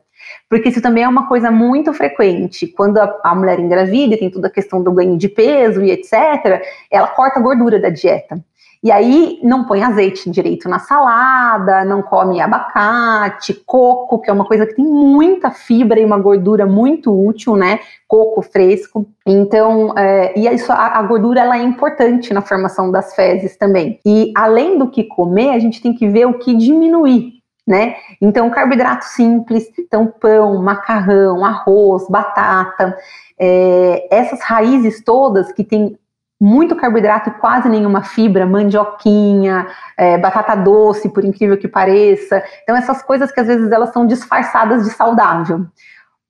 porque 0.49 0.69
isso 0.69 0.81
também 0.83 1.05
é 1.05 1.09
uma 1.09 1.29
coisa 1.29 1.51
muito 1.51 1.93
frequente. 1.93 2.67
Quando 2.67 2.99
a, 2.99 3.21
a 3.25 3.35
mulher 3.35 3.59
engravida, 3.59 4.17
tem 4.17 4.31
toda 4.31 4.49
a 4.49 4.51
questão 4.51 4.83
do 4.83 4.93
ganho 4.93 5.17
de 5.17 5.29
peso 5.29 5.83
e 5.83 5.91
etc., 5.91 6.63
ela 6.91 7.09
corta 7.09 7.39
a 7.39 7.43
gordura 7.43 7.79
da 7.79 7.91
dieta. 7.91 8.43
E 8.83 8.93
aí 8.93 9.41
não 9.43 9.65
põe 9.65 9.83
azeite 9.83 10.31
direito 10.31 10.69
na 10.69 10.79
salada, 10.79 11.85
não 11.85 12.01
come 12.01 12.41
abacate, 12.41 13.53
coco, 13.67 14.21
que 14.21 14.31
é 14.31 14.33
uma 14.33 14.45
coisa 14.45 14.67
que 14.67 14.75
tem 14.75 14.85
muita 14.85 15.51
fibra 15.51 15.99
e 15.99 16.05
uma 16.05 16.19
gordura 16.19 16.65
muito 16.65 17.13
útil, 17.13 17.57
né? 17.57 17.81
Coco 18.07 18.41
fresco. 18.41 19.05
Então, 19.27 19.99
é, 19.99 20.39
e 20.39 20.47
isso, 20.47 20.71
a, 20.71 20.99
a, 20.99 21.03
gordura 21.03 21.41
ela 21.41 21.59
é 21.59 21.63
importante 21.63 22.33
na 22.33 22.41
formação 22.41 22.93
das 22.93 23.17
fezes 23.17 23.57
também. 23.57 23.99
E 24.07 24.33
além 24.37 24.79
do 24.79 24.89
que 24.89 25.03
comer, 25.03 25.51
a 25.51 25.59
gente 25.59 25.83
tem 25.83 25.93
que 25.93 26.09
ver 26.09 26.27
o 26.27 26.39
que 26.39 26.55
diminuir 26.55 27.38
né? 27.69 27.97
Então, 28.19 28.49
carboidrato 28.49 29.05
simples, 29.05 29.69
então 29.79 30.07
pão, 30.07 30.63
macarrão, 30.63 31.45
arroz, 31.45 32.09
batata, 32.09 32.97
é, 33.39 34.09
essas 34.11 34.41
raízes 34.41 35.05
todas 35.05 35.53
que 35.53 35.63
tem 35.63 35.99
muito 36.41 36.75
carboidrato 36.75 37.29
e 37.29 37.35
quase 37.35 37.69
nenhuma 37.69 38.03
fibra, 38.03 38.47
mandioquinha, 38.47 39.67
é, 39.99 40.17
batata 40.17 40.55
doce, 40.55 41.11
por 41.11 41.27
incrível 41.27 41.59
que 41.59 41.69
pareça. 41.69 42.43
Então, 42.63 42.75
essas 42.75 43.03
coisas 43.03 43.31
que 43.31 43.39
às 43.39 43.47
vezes 43.47 43.71
elas 43.71 43.93
são 43.93 44.07
disfarçadas 44.07 44.85
de 44.85 44.91
saudável. 44.91 45.67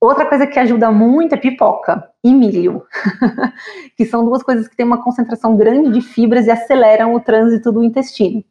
Outra 0.01 0.27
coisa 0.27 0.45
que 0.45 0.59
ajuda 0.59 0.91
muito 0.91 1.37
é 1.37 1.39
pipoca 1.39 2.05
e 2.25 2.35
milho, 2.35 2.85
que 3.97 4.05
são 4.05 4.25
duas 4.25 4.43
coisas 4.43 4.67
que 4.67 4.77
têm 4.77 4.87
uma 4.87 5.05
concentração 5.05 5.57
grande 5.57 5.93
de 5.93 6.01
fibras 6.01 6.49
e 6.49 6.51
aceleram 6.51 7.15
o 7.15 7.21
trânsito 7.21 7.71
do 7.71 7.85
intestino. 7.85 8.43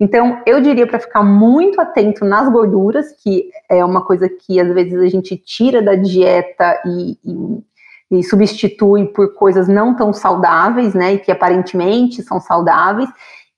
Então, 0.00 0.40
eu 0.46 0.60
diria 0.60 0.86
para 0.86 1.00
ficar 1.00 1.24
muito 1.24 1.80
atento 1.80 2.24
nas 2.24 2.48
gorduras, 2.48 3.12
que 3.12 3.50
é 3.68 3.84
uma 3.84 4.04
coisa 4.04 4.28
que 4.28 4.60
às 4.60 4.72
vezes 4.72 4.94
a 4.94 5.08
gente 5.08 5.36
tira 5.36 5.82
da 5.82 5.96
dieta 5.96 6.80
e, 6.86 7.18
e, 7.24 8.18
e 8.18 8.22
substitui 8.22 9.06
por 9.06 9.34
coisas 9.34 9.66
não 9.66 9.96
tão 9.96 10.12
saudáveis, 10.12 10.94
né, 10.94 11.14
e 11.14 11.18
que 11.18 11.32
aparentemente 11.32 12.22
são 12.22 12.40
saudáveis. 12.40 13.10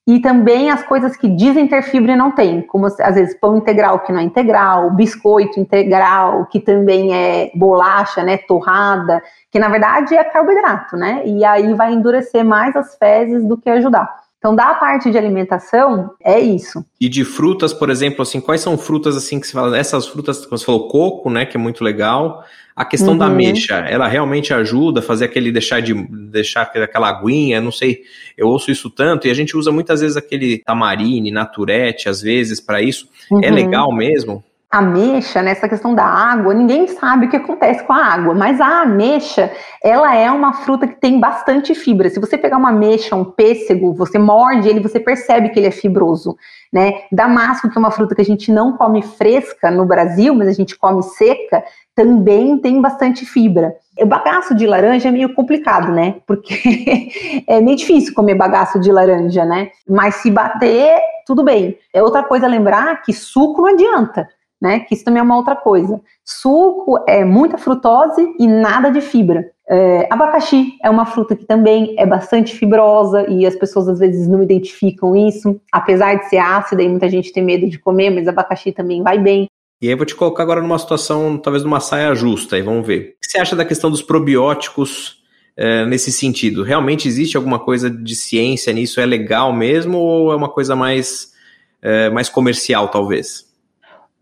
E 0.06 0.18
também 0.18 0.70
as 0.70 0.82
coisas 0.82 1.14
que 1.14 1.28
dizem 1.28 1.68
ter 1.68 1.82
fibra 1.82 2.12
e 2.12 2.16
não 2.16 2.32
tem, 2.32 2.62
como 2.62 2.86
às 2.86 3.14
vezes 3.14 3.38
pão 3.38 3.58
integral 3.58 4.00
que 4.00 4.10
não 4.10 4.18
é 4.18 4.22
integral, 4.22 4.90
biscoito 4.90 5.60
integral 5.60 6.46
que 6.46 6.58
também 6.58 7.14
é 7.14 7.52
bolacha, 7.54 8.24
né, 8.24 8.38
torrada, 8.38 9.22
que 9.50 9.58
na 9.58 9.68
verdade 9.68 10.16
é 10.16 10.24
carboidrato, 10.24 10.96
né? 10.96 11.22
E 11.26 11.44
aí 11.44 11.74
vai 11.74 11.92
endurecer 11.92 12.44
mais 12.44 12.74
as 12.74 12.96
fezes 12.96 13.46
do 13.46 13.58
que 13.58 13.68
ajudar. 13.68 14.29
Então, 14.40 14.56
da 14.56 14.72
parte 14.72 15.10
de 15.10 15.18
alimentação, 15.18 16.12
é 16.24 16.40
isso. 16.40 16.82
E 16.98 17.10
de 17.10 17.26
frutas, 17.26 17.74
por 17.74 17.90
exemplo, 17.90 18.22
assim, 18.22 18.40
quais 18.40 18.62
são 18.62 18.78
frutas 18.78 19.14
assim 19.14 19.38
que 19.38 19.46
você 19.46 19.52
fala? 19.52 19.76
Essas 19.76 20.08
frutas, 20.08 20.46
você 20.46 20.64
falou 20.64 20.88
coco, 20.88 21.28
né, 21.28 21.44
que 21.44 21.58
é 21.58 21.60
muito 21.60 21.84
legal. 21.84 22.42
A 22.74 22.82
questão 22.82 23.12
uhum. 23.12 23.18
da 23.18 23.28
mexa, 23.28 23.76
ela 23.80 24.08
realmente 24.08 24.54
ajuda 24.54 25.00
a 25.00 25.02
fazer 25.02 25.26
aquele 25.26 25.52
deixar 25.52 25.80
de 25.80 25.92
deixar 26.30 26.62
aquela 26.62 27.10
aguinha, 27.10 27.60
não 27.60 27.70
sei, 27.70 28.00
eu 28.34 28.48
ouço 28.48 28.70
isso 28.70 28.88
tanto 28.88 29.26
e 29.26 29.30
a 29.30 29.34
gente 29.34 29.54
usa 29.54 29.70
muitas 29.70 30.00
vezes 30.00 30.16
aquele 30.16 30.62
tamarine, 30.64 31.30
naturete, 31.30 32.08
às 32.08 32.22
vezes 32.22 32.60
para 32.60 32.80
isso. 32.80 33.10
É 33.30 33.34
uhum. 33.34 33.44
É 33.44 33.50
legal 33.50 33.94
mesmo? 33.94 34.42
Ameixa, 34.70 35.42
nessa 35.42 35.68
questão 35.68 35.96
da 35.96 36.04
água, 36.04 36.54
ninguém 36.54 36.86
sabe 36.86 37.26
o 37.26 37.28
que 37.28 37.36
acontece 37.36 37.82
com 37.82 37.92
a 37.92 38.04
água, 38.04 38.34
mas 38.34 38.60
a 38.60 38.82
ameixa, 38.82 39.50
ela 39.82 40.14
é 40.14 40.30
uma 40.30 40.52
fruta 40.52 40.86
que 40.86 40.94
tem 40.94 41.18
bastante 41.18 41.74
fibra. 41.74 42.08
Se 42.08 42.20
você 42.20 42.38
pegar 42.38 42.56
uma 42.56 42.68
ameixa, 42.68 43.16
um 43.16 43.24
pêssego, 43.24 43.92
você 43.92 44.16
morde 44.16 44.68
ele, 44.68 44.78
você 44.78 45.00
percebe 45.00 45.48
que 45.48 45.58
ele 45.58 45.66
é 45.66 45.72
fibroso, 45.72 46.36
né? 46.72 47.02
Damasco, 47.10 47.68
que 47.68 47.76
é 47.76 47.80
uma 47.80 47.90
fruta 47.90 48.14
que 48.14 48.20
a 48.20 48.24
gente 48.24 48.52
não 48.52 48.76
come 48.76 49.02
fresca 49.02 49.72
no 49.72 49.84
Brasil, 49.84 50.32
mas 50.36 50.46
a 50.46 50.52
gente 50.52 50.78
come 50.78 51.02
seca, 51.02 51.64
também 51.92 52.56
tem 52.56 52.80
bastante 52.80 53.26
fibra. 53.26 53.74
O 53.98 54.06
bagaço 54.06 54.54
de 54.54 54.68
laranja 54.68 55.08
é 55.08 55.10
meio 55.10 55.34
complicado, 55.34 55.90
né? 55.90 56.14
Porque 56.24 57.42
é 57.48 57.60
meio 57.60 57.76
difícil 57.76 58.14
comer 58.14 58.36
bagaço 58.36 58.78
de 58.78 58.92
laranja, 58.92 59.44
né? 59.44 59.70
Mas 59.88 60.14
se 60.16 60.30
bater, 60.30 60.96
tudo 61.26 61.42
bem. 61.42 61.76
É 61.92 62.00
outra 62.00 62.22
coisa 62.22 62.46
a 62.46 62.48
lembrar 62.48 63.02
que 63.02 63.12
suco 63.12 63.62
não 63.62 63.70
adianta 63.70 64.28
né? 64.60 64.80
Que 64.80 64.94
isso 64.94 65.04
também 65.04 65.20
é 65.20 65.22
uma 65.22 65.36
outra 65.36 65.56
coisa. 65.56 66.00
Suco 66.24 67.02
é 67.08 67.24
muita 67.24 67.56
frutose 67.56 68.34
e 68.38 68.46
nada 68.46 68.90
de 68.90 69.00
fibra. 69.00 69.50
É, 69.68 70.08
abacaxi 70.10 70.74
é 70.82 70.90
uma 70.90 71.06
fruta 71.06 71.36
que 71.36 71.44
também 71.44 71.94
é 71.96 72.04
bastante 72.04 72.54
fibrosa 72.56 73.24
e 73.28 73.46
as 73.46 73.54
pessoas 73.54 73.88
às 73.88 74.00
vezes 74.00 74.26
não 74.26 74.42
identificam 74.42 75.14
isso, 75.14 75.60
apesar 75.72 76.16
de 76.16 76.28
ser 76.28 76.38
ácida 76.38 76.82
e 76.82 76.88
muita 76.88 77.08
gente 77.08 77.32
tem 77.32 77.44
medo 77.44 77.68
de 77.68 77.78
comer, 77.78 78.10
mas 78.10 78.26
abacaxi 78.26 78.72
também 78.72 79.00
vai 79.00 79.18
bem. 79.18 79.48
E 79.80 79.86
aí 79.86 79.92
eu 79.92 79.96
vou 79.96 80.04
te 80.04 80.14
colocar 80.14 80.42
agora 80.42 80.60
numa 80.60 80.78
situação, 80.78 81.38
talvez 81.38 81.64
numa 81.64 81.80
saia 81.80 82.14
justa, 82.14 82.58
e 82.58 82.62
vamos 82.62 82.86
ver. 82.86 83.14
O 83.16 83.20
que 83.20 83.30
você 83.30 83.38
acha 83.38 83.56
da 83.56 83.64
questão 83.64 83.90
dos 83.90 84.02
probióticos 84.02 85.22
é, 85.56 85.86
nesse 85.86 86.10
sentido? 86.12 86.62
Realmente 86.64 87.08
existe 87.08 87.36
alguma 87.36 87.58
coisa 87.58 87.88
de 87.88 88.14
ciência 88.14 88.72
nisso? 88.72 89.00
É 89.00 89.06
legal 89.06 89.52
mesmo 89.52 89.96
ou 89.96 90.32
é 90.32 90.36
uma 90.36 90.48
coisa 90.48 90.76
mais, 90.76 91.32
é, 91.80 92.10
mais 92.10 92.28
comercial, 92.28 92.88
talvez? 92.88 93.49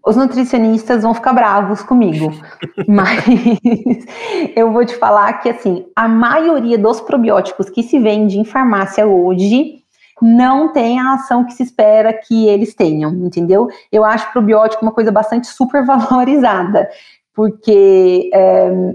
Os 0.09 0.17
nutricionistas 0.17 1.03
vão 1.03 1.13
ficar 1.13 1.35
bravos 1.35 1.83
comigo, 1.83 2.33
mas 2.89 3.23
eu 4.57 4.73
vou 4.73 4.83
te 4.87 4.97
falar 4.97 5.35
que 5.35 5.51
assim, 5.51 5.85
a 5.95 6.09
maioria 6.09 6.79
dos 6.79 6.99
probióticos 6.99 7.69
que 7.69 7.83
se 7.83 7.99
vende 7.99 8.39
em 8.39 8.45
farmácia 8.45 9.07
hoje 9.07 9.83
não 10.23 10.73
tem 10.73 10.99
a 10.99 11.13
ação 11.13 11.45
que 11.45 11.53
se 11.53 11.63
espera 11.63 12.13
que 12.13 12.49
eles 12.49 12.75
tenham, 12.75 13.13
entendeu? 13.17 13.69
Eu 13.93 14.03
acho 14.03 14.33
probiótico 14.33 14.83
uma 14.83 14.93
coisa 14.93 15.13
bastante 15.13 15.47
supervalorizada, 15.47 16.89
porque 17.35 18.31
é, 18.33 18.95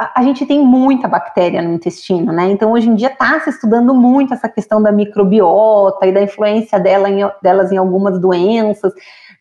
a, 0.00 0.20
a, 0.20 0.22
gente 0.22 0.46
tem 0.46 0.64
muita 0.64 1.08
bactéria 1.08 1.60
no 1.60 1.74
intestino, 1.74 2.32
né? 2.32 2.46
Então, 2.46 2.72
hoje 2.72 2.88
em 2.88 2.94
dia 2.94 3.08
está 3.08 3.40
se 3.40 3.50
estudando 3.50 3.92
muito 3.92 4.32
essa 4.32 4.48
questão 4.48 4.80
da 4.80 4.92
microbiota 4.92 6.06
e 6.06 6.12
da 6.12 6.22
influência 6.22 6.78
dela 6.78 7.10
em, 7.10 7.28
delas 7.42 7.72
em 7.72 7.76
algumas 7.76 8.20
doenças 8.20 8.92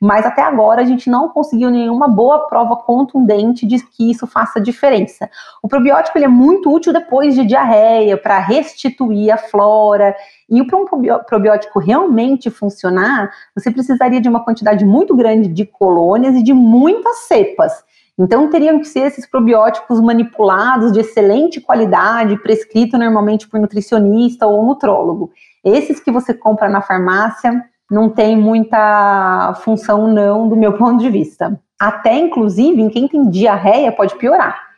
mas 0.04 0.26
até 0.26 0.42
agora 0.42 0.82
a 0.82 0.84
gente 0.84 1.10
não 1.10 1.30
conseguiu 1.30 1.70
nenhuma 1.70 2.10
boa 2.10 2.46
prova 2.50 2.76
contundente 2.76 3.66
de 3.66 3.82
que 3.82 4.12
isso 4.12 4.28
faça 4.28 4.60
diferença. 4.60 5.30
O 5.64 5.68
probiótico 5.70 6.18
ele 6.18 6.26
é 6.26 6.28
muito 6.28 6.70
útil 6.70 6.92
depois 6.92 7.34
de 7.34 7.46
diarreia, 7.46 8.18
para 8.18 8.38
restituir 8.38 9.32
a 9.32 9.38
flora, 9.38 10.14
e 10.50 10.62
para 10.66 10.78
um 10.78 10.86
probiótico 11.24 11.80
realmente 11.80 12.50
funcionar, 12.50 13.32
você 13.56 13.72
precisaria 13.72 14.20
de 14.20 14.28
uma 14.28 14.44
quantidade 14.44 14.84
muito 14.84 15.16
grande 15.16 15.48
de 15.48 15.66
colônias 15.66 16.36
e 16.36 16.44
de 16.44 16.54
muitas 16.54 17.20
cepas. 17.20 17.72
Então, 18.20 18.50
teriam 18.50 18.80
que 18.80 18.88
ser 18.88 19.08
esses 19.08 19.26
probióticos 19.26 20.02
manipulados 20.02 20.92
de 20.92 21.00
excelente 21.00 21.62
qualidade, 21.62 22.38
prescrito 22.44 22.98
normalmente 22.98 23.48
por 23.48 23.58
nutricionista 23.58 24.46
ou 24.46 24.66
nutrólogo. 24.66 25.32
Esses 25.64 26.02
que 26.02 26.12
você 26.12 26.34
compra 26.34 26.68
na 26.68 26.82
farmácia, 26.82 27.64
não 27.94 28.10
tem 28.10 28.36
muita 28.36 29.54
função 29.64 30.12
não 30.12 30.50
do 30.50 30.56
meu 30.56 30.74
ponto 30.78 31.00
de 31.00 31.10
vista. 31.10 31.60
Até 31.80 32.18
inclusive 32.18 32.82
em 32.82 32.90
quem 32.90 33.08
tem 33.08 33.30
diarreia 33.30 33.92
pode 33.92 34.16
piorar. 34.18 34.74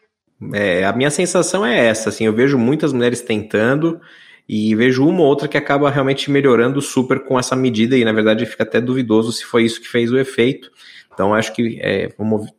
É, 0.54 0.84
a 0.86 0.91
minha 0.91 1.10
sensação 1.10 1.65
é 1.65 1.88
essa, 1.88 2.10
assim, 2.10 2.25
eu 2.25 2.34
vejo 2.34 2.58
muitas 2.58 2.91
mulheres 2.91 3.21
tentando 3.21 4.01
e 4.47 4.75
vejo 4.75 5.08
uma 5.08 5.21
ou 5.21 5.28
outra 5.28 5.47
que 5.47 5.58
acaba 5.58 5.89
realmente 5.89 6.30
melhorando 6.30 6.82
super 6.82 7.21
com 7.21 7.39
essa 7.39 7.56
medida 7.56 7.97
e 7.97 8.04
na 8.04 8.12
verdade 8.12 8.45
fica 8.45 8.63
até 8.63 8.82
duvidoso 8.82 9.32
se 9.32 9.45
foi 9.45 9.63
isso 9.63 9.82
que 9.82 9.88
fez 9.88 10.12
o 10.12 10.17
efeito. 10.17 10.69
Então 11.13 11.34
acho 11.34 11.54
que 11.54 11.80
é, 11.82 12.10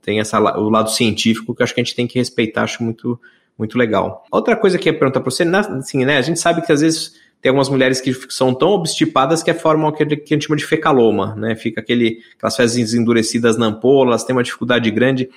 tem 0.01 0.21
essa, 0.21 0.41
o 0.59 0.71
lado 0.71 0.91
científico 0.91 1.55
que 1.55 1.63
acho 1.63 1.75
que 1.75 1.81
a 1.81 1.85
gente 1.85 1.95
tem 1.95 2.07
que 2.07 2.19
respeitar, 2.19 2.63
acho 2.63 2.83
muito 2.83 3.21
muito 3.59 3.79
legal. 3.79 4.25
Outra 4.31 4.55
coisa 4.55 4.77
que 4.79 4.89
eu 4.89 4.93
ia 4.93 4.99
perguntar 4.99 5.21
para 5.21 5.31
você, 5.31 5.43
assim, 5.43 6.05
né, 6.05 6.19
a 6.19 6.23
gente 6.23 6.39
sabe 6.39 6.61
que 6.61 6.71
às 6.71 6.83
vezes 6.83 7.15
tem 7.41 7.51
algumas 7.51 7.69
mulheres 7.69 8.01
que 8.01 8.13
são 8.29 8.55
tão 8.55 8.71
obstipadas 8.71 9.43
que 9.43 9.53
formam 9.55 9.89
o 9.89 9.93
que 9.93 10.03
a 10.03 10.09
gente 10.09 10.47
chama 10.47 10.57
de 10.57 10.65
fecaloma, 10.65 11.35
né? 11.37 11.55
Fica 11.55 11.81
aquele, 11.81 12.21
aquelas 12.37 12.57
fezes 12.57 12.95
endurecidas 12.95 13.57
na 13.57 13.67
ampola, 13.67 14.11
elas 14.11 14.25
têm 14.25 14.35
uma 14.35 14.43
dificuldade 14.43 14.91
grande. 14.91 15.29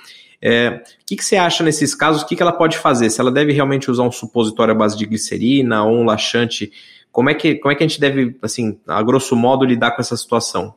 É, 0.41 0.81
o 1.01 1.05
que, 1.05 1.17
que 1.17 1.23
você 1.23 1.35
acha 1.35 1.63
nesses 1.63 1.93
casos? 1.93 2.21
O 2.21 2.25
que, 2.25 2.35
que 2.35 2.41
ela 2.41 2.53
pode 2.53 2.77
fazer? 2.77 3.09
Se 3.09 3.19
ela 3.19 3.31
deve 3.31 3.51
realmente 3.51 3.91
usar 3.91 4.03
um 4.03 4.11
supositório 4.11 4.73
à 4.73 4.77
base 4.77 4.97
de 4.97 5.05
glicerina 5.05 5.83
ou 5.83 5.97
um 5.97 6.05
laxante? 6.05 6.71
Como 7.11 7.29
é 7.29 7.33
que, 7.33 7.55
como 7.55 7.71
é 7.71 7.75
que 7.75 7.83
a 7.83 7.87
gente 7.87 7.99
deve, 7.99 8.35
assim, 8.41 8.79
a 8.87 9.01
grosso 9.03 9.35
modo, 9.35 9.65
lidar 9.65 9.91
com 9.91 10.01
essa 10.01 10.15
situação? 10.15 10.73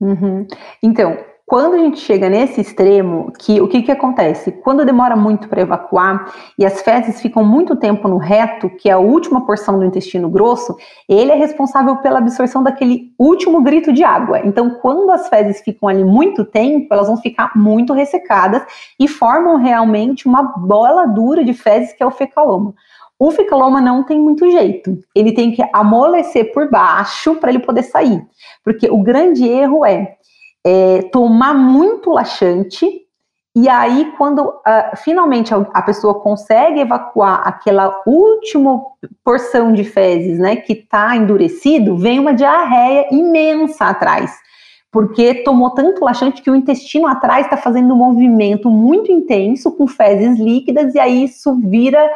Uhum. 0.00 0.46
Então, 0.82 1.16
Quando 1.50 1.74
a 1.74 1.78
gente 1.78 1.98
chega 1.98 2.30
nesse 2.30 2.60
extremo, 2.60 3.32
que 3.36 3.60
o 3.60 3.66
que, 3.66 3.82
que 3.82 3.90
acontece? 3.90 4.52
Quando 4.52 4.84
demora 4.84 5.16
muito 5.16 5.48
para 5.48 5.62
evacuar 5.62 6.32
e 6.56 6.64
as 6.64 6.80
fezes 6.80 7.20
ficam 7.20 7.44
muito 7.44 7.74
tempo 7.74 8.06
no 8.06 8.18
reto, 8.18 8.70
que 8.70 8.88
é 8.88 8.92
a 8.92 8.98
última 8.98 9.44
porção 9.44 9.76
do 9.76 9.84
intestino 9.84 10.30
grosso, 10.30 10.76
ele 11.08 11.32
é 11.32 11.34
responsável 11.34 11.96
pela 11.96 12.20
absorção 12.20 12.62
daquele 12.62 13.12
último 13.18 13.64
grito 13.64 13.92
de 13.92 14.04
água. 14.04 14.38
Então, 14.44 14.78
quando 14.80 15.10
as 15.10 15.28
fezes 15.28 15.60
ficam 15.60 15.88
ali 15.88 16.04
muito 16.04 16.44
tempo, 16.44 16.86
elas 16.88 17.08
vão 17.08 17.16
ficar 17.16 17.50
muito 17.56 17.92
ressecadas 17.92 18.62
e 18.96 19.08
formam 19.08 19.56
realmente 19.56 20.28
uma 20.28 20.44
bola 20.56 21.04
dura 21.04 21.42
de 21.42 21.52
fezes 21.52 21.92
que 21.92 22.00
é 22.00 22.06
o 22.06 22.12
fecaloma. 22.12 22.72
O 23.18 23.32
fecaloma 23.32 23.80
não 23.80 24.04
tem 24.04 24.20
muito 24.20 24.48
jeito. 24.48 24.96
Ele 25.12 25.32
tem 25.32 25.50
que 25.50 25.64
amolecer 25.72 26.52
por 26.52 26.70
baixo 26.70 27.34
para 27.34 27.50
ele 27.50 27.58
poder 27.58 27.82
sair. 27.82 28.24
Porque 28.62 28.88
o 28.88 29.02
grande 29.02 29.44
erro 29.48 29.84
é 29.84 30.14
é, 30.64 31.02
tomar 31.10 31.54
muito 31.54 32.10
laxante, 32.10 33.06
e 33.54 33.68
aí, 33.68 34.12
quando 34.16 34.44
uh, 34.44 34.96
finalmente 34.96 35.52
a, 35.52 35.58
a, 35.74 35.82
pessoa 35.82 36.20
consegue 36.20 36.80
evacuar 36.80 37.42
aquela 37.44 38.00
última 38.06 38.80
porção 39.24 39.72
de 39.72 39.82
fezes, 39.82 40.38
né, 40.38 40.54
que 40.54 40.72
está 40.72 41.16
endurecido, 41.16 41.96
vem 41.96 42.20
uma 42.20 42.32
diarreia 42.32 43.08
imensa 43.10 43.86
atrás, 43.86 44.32
porque 44.92 45.42
tomou 45.42 45.70
tanto 45.70 46.04
laxante 46.04 46.42
que 46.42 46.50
o 46.50 46.54
intestino 46.54 47.08
atrás 47.08 47.46
está 47.46 47.56
fazendo 47.56 47.92
um 47.92 47.96
movimento 47.96 48.70
muito 48.70 49.10
intenso 49.10 49.72
com 49.72 49.88
fezes 49.88 50.38
líquidas, 50.38 50.94
e 50.94 51.00
aí 51.00 51.24
isso 51.24 51.52
vira 51.56 52.08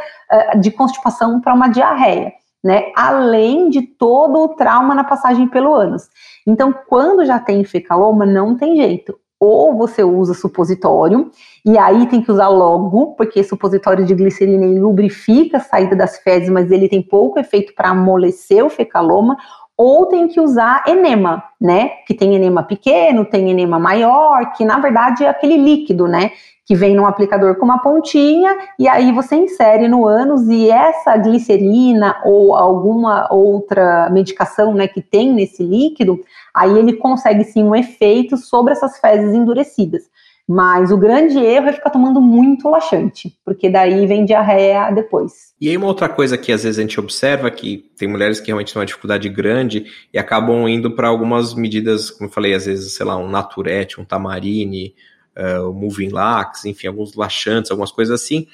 uh, 0.54 0.61
de 0.61 0.70
constipação 0.70 1.40
para 1.40 1.52
uma 1.54 1.68
diarreia. 1.68 2.33
Né, 2.62 2.92
além 2.96 3.68
de 3.68 3.83
todo 3.83 4.38
o 4.38 4.48
trauma 4.48 4.94
na 4.94 5.04
passagem 5.04 5.46
pelo 5.46 5.74
ânus. 5.74 6.09
Então, 6.46 6.74
quando 6.87 7.24
já 7.24 7.38
tem 7.38 7.64
fecaloma, 7.64 8.26
não 8.26 8.57
tem 8.57 8.76
jeito. 8.76 9.18
Ou 9.40 9.76
você 9.76 10.02
usa 10.02 10.33
supositório, 10.33 11.30
e 11.64 11.76
aí 11.76 12.07
tem 12.07 12.22
que 12.22 12.30
usar 12.30 12.48
logo, 12.48 13.14
porque 13.14 13.42
supositório 13.42 14.04
de 14.04 14.14
glicerina 14.14 14.80
lubrifica 14.80 15.59
a 15.59 15.61
saída 15.61 15.94
das 15.94 16.18
fezes, 16.18 16.48
mas 16.48 16.70
ele 16.70 16.88
tem 16.88 17.02
pouco 17.02 17.38
efeito 17.38 17.74
para 17.74 17.90
amolecer 17.90 18.64
o 18.64 18.70
fecaloma, 18.70 19.37
ou 19.76 20.06
tem 20.06 20.28
que 20.28 20.40
usar 20.40 20.84
enema, 20.87 21.44
né? 21.60 21.90
Que 22.06 22.14
tem 22.14 22.34
enema 22.34 22.62
pequeno, 22.62 23.24
tem 23.24 23.50
enema 23.50 23.78
maior, 23.78 24.52
que 24.52 24.64
na 24.64 24.78
verdade 24.78 25.24
é 25.24 25.28
aquele 25.28 25.56
líquido, 25.56 26.06
né? 26.06 26.30
que 26.66 26.74
vem 26.74 26.94
num 26.94 27.06
aplicador 27.06 27.56
com 27.56 27.64
uma 27.66 27.78
pontinha 27.78 28.56
e 28.78 28.88
aí 28.88 29.12
você 29.12 29.37
insere 29.37 29.87
no 29.87 30.06
ânus 30.06 30.48
e 30.48 30.70
essa 30.70 31.16
glicerina 31.16 32.16
ou 32.24 32.56
alguma 32.56 33.28
outra 33.30 34.08
medicação, 34.10 34.72
né, 34.72 34.88
que 34.88 35.02
tem 35.02 35.32
nesse 35.32 35.62
líquido, 35.62 36.18
aí 36.54 36.78
ele 36.78 36.94
consegue 36.94 37.44
sim 37.44 37.62
um 37.62 37.74
efeito 37.74 38.37
sobre 38.38 38.72
essas 38.72 38.98
fezes 38.98 39.34
endurecidas. 39.34 40.08
Mas 40.46 40.90
o 40.90 40.98
grande 40.98 41.38
erro 41.38 41.68
é 41.68 41.72
ficar 41.72 41.88
tomando 41.88 42.20
muito 42.20 42.68
laxante, 42.68 43.35
porque 43.44 43.70
daí 43.70 44.07
vem 44.07 44.26
diarreia 44.26 44.90
depois. 44.90 45.54
E 45.59 45.70
aí 45.70 45.76
uma 45.76 45.87
outra 45.87 46.07
coisa 46.07 46.37
que 46.37 46.52
às 46.52 46.62
vezes 46.64 46.78
a 46.78 46.83
gente 46.83 47.00
observa 47.00 47.50
que 47.50 47.90
tem 47.96 48.07
mulheres 48.07 48.40
que 48.40 48.48
realmente 48.48 48.72
têm 48.72 48.80
uma 48.80 48.87
dificuldade 48.87 49.26
grande 49.30 49.87
e 50.12 50.18
acabam 50.18 50.68
indo 50.68 50.94
para 50.94 51.09
algumas 51.09 51.54
medidas, 51.54 52.11
como 52.11 52.28
eu 52.28 52.33
falei, 52.33 52.52
às 52.52 52.66
vezes, 52.66 52.94
sei 52.94 53.07
lá, 53.07 53.16
um 53.16 53.30
naturete, 53.30 53.98
um 53.98 54.04
tamarine, 54.04 54.94
uh, 55.35 55.70
o 55.70 55.72
Moving 55.72 56.11
Lax, 56.11 56.66
enfim, 56.66 56.88
alguns 56.88 57.14
laxantes, 57.14 57.70
algumas 57.70 57.90
coisas 57.90 58.20
assim. 58.20 58.46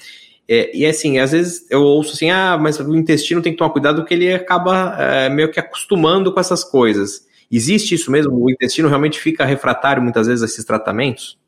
É, 0.48 0.76
e 0.76 0.87
assim, 0.87 1.18
às 1.18 1.33
vezes 1.33 1.66
eu 1.70 1.81
ouço 1.81 2.14
assim, 2.14 2.31
ah, 2.31 2.59
mas 2.61 2.79
o 2.79 2.94
intestino 2.94 3.42
tem 3.42 3.53
que 3.53 3.59
tomar 3.59 3.70
cuidado 3.70 4.03
porque 4.03 4.14
ele 4.14 4.33
acaba 4.33 4.96
é, 4.98 5.29
meio 5.29 5.50
que 5.50 5.59
acostumando 5.59 6.33
com 6.33 6.40
essas 6.40 6.62
coisas. 6.62 7.26
Existe 7.50 7.94
isso 7.96 8.11
mesmo? 8.11 8.33
O 8.35 8.50
intestino 8.50 8.88
realmente 8.88 9.18
fica 9.18 9.44
refratário 9.44 10.03
muitas 10.03 10.29
vezes 10.29 10.42
a 10.42 10.46
esses 10.46 10.64
tratamentos? 10.64 11.38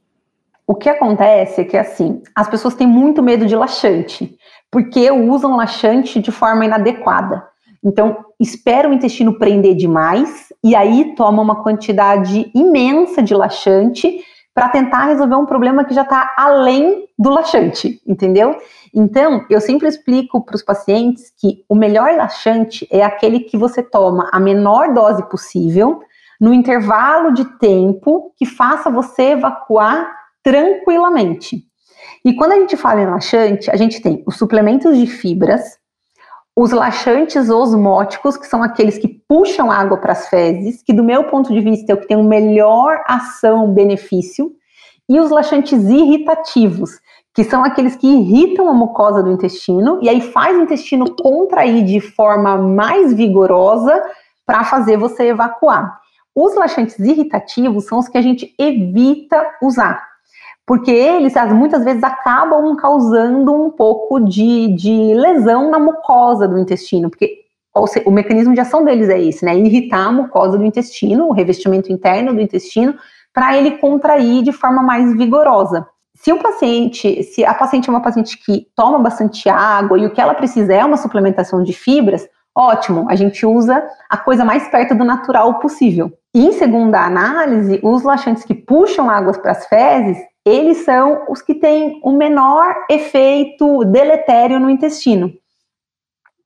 O 0.67 0.75
que 0.75 0.89
acontece 0.89 1.61
é 1.61 1.65
que 1.65 1.77
assim, 1.77 2.23
as 2.35 2.49
pessoas 2.49 2.75
têm 2.75 2.87
muito 2.87 3.23
medo 3.23 3.47
de 3.47 3.57
laxante, 3.57 4.37
porque 4.71 5.11
usam 5.11 5.57
laxante 5.57 6.21
de 6.21 6.31
forma 6.31 6.65
inadequada. 6.65 7.47
Então, 7.85 8.25
espera 8.39 8.89
o 8.89 8.93
intestino 8.93 9.39
prender 9.39 9.75
demais 9.75 10.53
e 10.63 10.77
aí 10.77 11.15
toma 11.17 11.43
uma 11.43 11.63
quantidade 11.63 12.51
imensa 12.55 13.23
de 13.23 13.35
laxante 13.35 14.21
para 14.55 14.69
tentar 14.69 15.07
resolver 15.07 15.35
um 15.35 15.47
problema 15.47 15.85
que 15.85 15.95
já 15.95 16.03
está 16.03 16.33
além 16.37 17.07
do 17.19 17.31
laxante, 17.31 18.01
entendeu? 18.07 18.57
Então, 18.95 19.45
eu 19.49 19.61
sempre 19.61 19.89
explico 19.89 20.45
para 20.45 20.55
os 20.55 20.63
pacientes 20.63 21.33
que 21.41 21.65
o 21.69 21.75
melhor 21.75 22.15
laxante 22.15 22.87
é 22.91 23.03
aquele 23.03 23.41
que 23.41 23.57
você 23.57 23.83
toma 23.83 24.29
a 24.31 24.39
menor 24.39 24.93
dose 24.93 25.27
possível, 25.29 26.03
no 26.41 26.53
intervalo 26.53 27.33
de 27.33 27.45
tempo 27.59 28.33
que 28.37 28.45
faça 28.45 28.91
você 28.91 29.31
evacuar 29.31 30.22
tranquilamente. 30.43 31.65
E 32.25 32.35
quando 32.35 32.53
a 32.53 32.57
gente 32.57 32.77
fala 32.77 33.01
em 33.01 33.07
laxante, 33.07 33.71
a 33.71 33.77
gente 33.77 34.01
tem 34.01 34.23
os 34.27 34.37
suplementos 34.37 34.97
de 34.97 35.07
fibras, 35.07 35.79
os 36.55 36.71
laxantes 36.71 37.49
osmóticos, 37.49 38.37
que 38.37 38.47
são 38.47 38.63
aqueles 38.63 38.99
que 38.99 39.09
puxam 39.09 39.71
água 39.71 39.97
para 39.97 40.13
as 40.13 40.29
fezes, 40.29 40.83
que 40.83 40.93
do 40.93 41.03
meu 41.03 41.25
ponto 41.25 41.53
de 41.53 41.61
vista 41.61 41.91
é 41.91 41.95
o 41.95 41.99
que 41.99 42.07
tem 42.07 42.17
o 42.17 42.23
melhor 42.23 43.03
ação-benefício, 43.07 44.53
e 45.09 45.19
os 45.19 45.31
laxantes 45.31 45.83
irritativos, 45.89 47.01
que 47.35 47.43
são 47.43 47.65
aqueles 47.65 47.97
que 47.97 48.07
irritam 48.07 48.69
a 48.69 48.75
mucosa 48.75 49.23
do 49.23 49.33
intestino 49.33 49.99
e 50.03 50.09
aí 50.09 50.21
faz 50.21 50.57
o 50.57 50.63
intestino 50.63 51.17
contrair 51.17 51.85
de 51.85 51.99
forma 51.99 52.57
mais 52.57 53.13
vigorosa 53.13 54.03
para 54.47 54.65
fazer 54.65 54.97
você 54.97 55.25
evacuar. 55.25 55.99
Os 56.35 56.55
laxantes 56.55 56.99
irritativos 56.99 57.87
são 57.87 57.99
os 57.99 58.09
que 58.09 58.19
a 58.19 58.23
gente 58.23 58.55
evita 58.59 59.51
usar 59.63 60.12
porque 60.67 60.91
eles 60.91 61.35
muitas 61.53 61.85
vezes 61.85 62.03
acabam 62.03 62.77
causando 62.77 63.53
um 63.53 63.71
pouco 63.71 64.21
de, 64.21 64.69
de 64.75 65.15
lesão 65.15 65.71
na 65.71 65.79
mucosa 65.79 66.47
do 66.47 66.59
intestino, 66.59 67.11
porque 67.11 67.43
seja, 67.87 68.09
o 68.09 68.13
mecanismo 68.13 68.55
de 68.55 68.61
ação 68.61 68.85
deles 68.85 69.09
é 69.09 69.21
esse, 69.21 69.45
né? 69.45 69.57
Irritar 69.57 70.07
a 70.07 70.13
mucosa 70.13 70.59
do 70.59 70.65
intestino, 70.65 71.27
o 71.27 71.33
revestimento 71.33 71.91
interno 71.91 72.35
do 72.35 72.41
intestino, 72.41 72.95
para 73.33 73.57
ele 73.57 73.79
contrair 73.79 74.43
de 74.43 74.53
forma 74.53 74.83
mais 74.83 75.17
vigorosa. 75.17 75.87
Se 76.15 76.33
o 76.33 76.39
paciente, 76.39 77.23
se 77.25 77.45
a 77.45 77.55
paciente 77.55 77.89
é 77.89 77.93
uma 77.93 78.03
paciente 78.03 78.39
que 78.39 78.67
toma 78.77 78.99
bastante 78.99 79.49
água 79.49 79.99
e 79.99 80.07
o 80.07 80.11
que 80.11 80.21
ela 80.21 80.35
precisa 80.35 80.73
é 80.73 80.85
uma 80.85 80.99
suplementação 80.99 81.63
de 81.63 81.73
fibras, 81.73 82.29
ótimo, 82.55 83.07
a 83.09 83.17
gente 83.17 83.45
usa 83.47 83.83
a 84.09 84.17
coisa 84.19 84.45
mais 84.45 84.69
perto 84.69 84.95
do 84.95 85.05
natural 85.05 85.59
possível. 85.59 86.13
Em 86.35 86.51
segunda 86.53 87.05
análise, 87.05 87.79
os 87.83 88.03
laxantes 88.03 88.43
que 88.43 88.55
puxam 88.55 89.11
águas 89.11 89.37
para 89.37 89.53
as 89.53 89.67
fezes, 89.67 90.17
eles 90.47 90.79
são 90.79 91.27
os 91.29 91.43
que 91.43 91.55
têm 91.55 92.01
o 92.03 92.11
menor 92.11 92.75
efeito 92.89 93.85
deletério 93.85 94.59
no 94.59 94.71
intestino, 94.71 95.31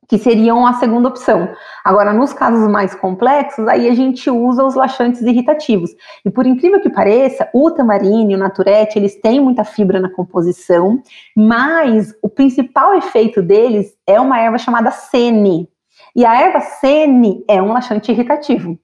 que 0.08 0.18
seriam 0.18 0.66
a 0.66 0.72
segunda 0.72 1.08
opção. 1.08 1.48
Agora, 1.84 2.12
nos 2.12 2.32
casos 2.32 2.68
mais 2.68 2.96
complexos, 2.96 3.68
aí 3.68 3.88
a 3.88 3.94
gente 3.94 4.28
usa 4.28 4.64
os 4.64 4.74
laxantes 4.74 5.22
irritativos. 5.22 5.90
E 6.24 6.30
por 6.32 6.48
incrível 6.48 6.80
que 6.80 6.90
pareça, 6.90 7.48
o 7.54 7.70
tamarine 7.70 8.32
e 8.32 8.36
o 8.36 8.40
naturete, 8.40 8.98
eles 8.98 9.14
têm 9.20 9.40
muita 9.40 9.62
fibra 9.62 10.00
na 10.00 10.10
composição, 10.10 11.00
mas 11.36 12.12
o 12.20 12.28
principal 12.28 12.92
efeito 12.96 13.40
deles 13.40 13.96
é 14.04 14.20
uma 14.20 14.40
erva 14.40 14.58
chamada 14.58 14.90
sene. 14.90 15.68
E 16.14 16.26
a 16.26 16.34
erva 16.34 16.60
sene 16.60 17.44
é 17.48 17.62
um 17.62 17.72
laxante 17.72 18.10
irritativo. 18.10 18.76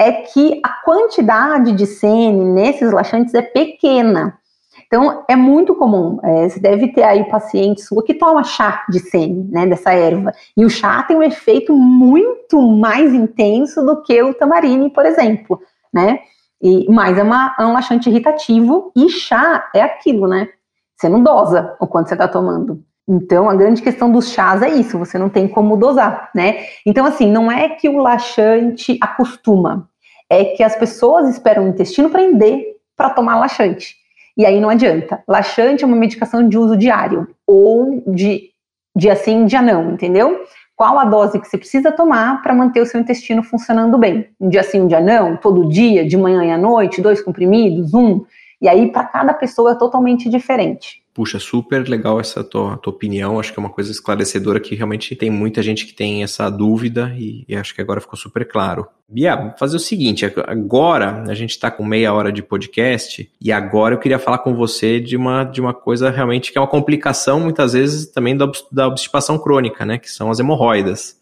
É 0.00 0.12
que 0.12 0.60
a 0.64 0.70
quantidade 0.84 1.72
de 1.72 1.86
sene 1.86 2.44
nesses 2.44 2.90
laxantes 2.90 3.34
é 3.34 3.42
pequena. 3.42 4.38
Então, 4.86 5.24
é 5.28 5.36
muito 5.36 5.74
comum. 5.74 6.18
É, 6.24 6.48
você 6.48 6.58
deve 6.58 6.88
ter 6.88 7.04
aí 7.04 7.24
paciente 7.24 7.82
sua 7.82 8.02
que 8.02 8.14
toma 8.14 8.42
chá 8.42 8.84
de 8.88 8.98
sene, 8.98 9.48
né, 9.50 9.66
dessa 9.66 9.92
erva. 9.92 10.32
E 10.56 10.64
o 10.64 10.70
chá 10.70 11.02
tem 11.04 11.16
um 11.16 11.22
efeito 11.22 11.76
muito 11.76 12.60
mais 12.60 13.14
intenso 13.14 13.84
do 13.84 14.02
que 14.02 14.20
o 14.22 14.34
tamarine, 14.34 14.90
por 14.90 15.06
exemplo, 15.06 15.60
né? 15.92 16.18
E, 16.62 16.90
mas 16.90 17.16
é, 17.16 17.22
uma, 17.22 17.54
é 17.58 17.64
um 17.64 17.72
laxante 17.72 18.10
irritativo 18.10 18.90
e 18.96 19.08
chá 19.08 19.70
é 19.74 19.82
aquilo, 19.82 20.26
né? 20.26 20.48
Você 20.96 21.08
não 21.08 21.22
dosa 21.22 21.76
o 21.80 21.86
quanto 21.86 22.08
você 22.08 22.14
está 22.14 22.26
tomando. 22.26 22.82
Então, 23.08 23.50
a 23.50 23.54
grande 23.56 23.82
questão 23.82 24.10
dos 24.10 24.30
chás 24.30 24.62
é 24.62 24.68
isso, 24.68 24.98
você 24.98 25.18
não 25.18 25.28
tem 25.28 25.48
como 25.48 25.76
dosar, 25.76 26.30
né? 26.34 26.64
Então, 26.86 27.04
assim, 27.04 27.30
não 27.30 27.50
é 27.50 27.68
que 27.68 27.88
o 27.88 27.98
laxante 27.98 28.98
acostuma, 29.00 29.89
é 30.30 30.44
que 30.44 30.62
as 30.62 30.76
pessoas 30.76 31.28
esperam 31.28 31.64
o 31.64 31.68
intestino 31.68 32.08
prender 32.08 32.76
para 32.96 33.10
tomar 33.10 33.36
laxante. 33.36 33.96
E 34.36 34.46
aí 34.46 34.60
não 34.60 34.70
adianta. 34.70 35.22
Laxante 35.26 35.82
é 35.82 35.86
uma 35.86 35.96
medicação 35.96 36.48
de 36.48 36.56
uso 36.56 36.76
diário, 36.76 37.28
ou 37.46 38.02
de 38.06 38.50
dia 38.94 39.16
sim, 39.16 39.44
dia 39.44 39.60
não, 39.60 39.90
entendeu? 39.90 40.44
Qual 40.76 40.98
a 40.98 41.04
dose 41.04 41.38
que 41.38 41.46
você 41.46 41.58
precisa 41.58 41.92
tomar 41.92 42.42
para 42.42 42.54
manter 42.54 42.80
o 42.80 42.86
seu 42.86 43.00
intestino 43.00 43.42
funcionando 43.42 43.98
bem? 43.98 44.28
Um 44.40 44.48
dia 44.48 44.62
sim, 44.62 44.80
um 44.80 44.86
dia 44.86 45.00
não, 45.00 45.36
todo 45.36 45.68
dia, 45.68 46.06
de 46.06 46.16
manhã 46.16 46.44
e 46.44 46.50
à 46.50 46.56
noite, 46.56 47.02
dois 47.02 47.20
comprimidos, 47.20 47.92
um. 47.92 48.24
E 48.62 48.68
aí, 48.68 48.90
para 48.90 49.04
cada 49.04 49.34
pessoa 49.34 49.72
é 49.72 49.74
totalmente 49.74 50.28
diferente. 50.28 50.99
Puxa, 51.12 51.40
super 51.40 51.88
legal 51.88 52.20
essa 52.20 52.44
tua, 52.44 52.76
tua 52.76 52.92
opinião. 52.92 53.40
Acho 53.40 53.52
que 53.52 53.58
é 53.58 53.62
uma 53.62 53.70
coisa 53.70 53.90
esclarecedora 53.90 54.60
que 54.60 54.76
realmente 54.76 55.16
tem 55.16 55.28
muita 55.28 55.60
gente 55.60 55.84
que 55.84 55.92
tem 55.92 56.22
essa 56.22 56.48
dúvida 56.48 57.12
e, 57.18 57.44
e 57.48 57.56
acho 57.56 57.74
que 57.74 57.80
agora 57.80 58.00
ficou 58.00 58.16
super 58.16 58.46
claro. 58.46 58.86
Bia, 59.08 59.52
fazer 59.58 59.76
o 59.76 59.80
seguinte, 59.80 60.24
agora 60.46 61.24
a 61.28 61.34
gente 61.34 61.50
está 61.50 61.68
com 61.68 61.84
meia 61.84 62.12
hora 62.14 62.30
de 62.30 62.44
podcast 62.44 63.28
e 63.40 63.50
agora 63.50 63.96
eu 63.96 63.98
queria 63.98 64.20
falar 64.20 64.38
com 64.38 64.54
você 64.54 65.00
de 65.00 65.16
uma, 65.16 65.42
de 65.42 65.60
uma 65.60 65.74
coisa 65.74 66.10
realmente 66.10 66.52
que 66.52 66.58
é 66.58 66.60
uma 66.60 66.68
complicação 66.68 67.40
muitas 67.40 67.72
vezes 67.72 68.06
também 68.06 68.36
da, 68.36 68.48
da 68.70 68.86
obstipação 68.86 69.36
crônica, 69.36 69.84
né? 69.84 69.98
Que 69.98 70.08
são 70.08 70.30
as 70.30 70.38
hemorroidas. 70.38 71.18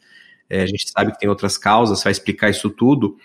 É, 0.51 0.63
a 0.63 0.67
gente 0.67 0.91
sabe 0.91 1.13
que 1.13 1.19
tem 1.19 1.31
outras 1.31 1.57
causas, 1.57 1.99
você 1.99 2.05
vai 2.05 2.13
explicar 2.13 2.51
isso 2.51 2.69
tudo, 2.69 3.17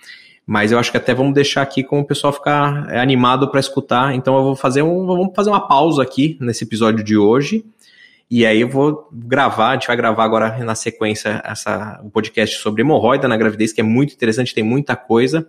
mas 0.45 0.71
eu 0.71 0.79
acho 0.79 0.91
que 0.91 0.97
até 0.97 1.13
vamos 1.13 1.33
deixar 1.33 1.61
aqui 1.61 1.83
com 1.83 1.99
o 1.99 2.05
pessoal 2.05 2.33
ficar 2.33 2.89
é, 2.91 2.99
animado 2.99 3.49
para 3.49 3.59
escutar. 3.59 4.13
Então 4.13 4.35
eu 4.35 4.43
vou 4.43 4.55
fazer 4.55 4.81
um, 4.81 5.05
vamos 5.05 5.33
fazer 5.35 5.49
uma 5.49 5.67
pausa 5.67 6.03
aqui 6.03 6.37
nesse 6.39 6.63
episódio 6.63 7.03
de 7.03 7.17
hoje. 7.17 7.65
E 8.29 8.45
aí 8.45 8.61
eu 8.61 8.69
vou 8.69 9.07
gravar, 9.11 9.69
a 9.69 9.73
gente 9.73 9.87
vai 9.87 9.95
gravar 9.95 10.23
agora 10.23 10.57
na 10.63 10.75
sequência 10.75 11.41
essa, 11.45 12.01
um 12.03 12.09
podcast 12.09 12.57
sobre 12.57 12.81
hemorroida 12.81 13.27
na 13.27 13.37
gravidez, 13.37 13.71
que 13.71 13.79
é 13.79 13.83
muito 13.83 14.13
interessante, 14.13 14.53
tem 14.53 14.63
muita 14.63 14.95
coisa. 14.95 15.47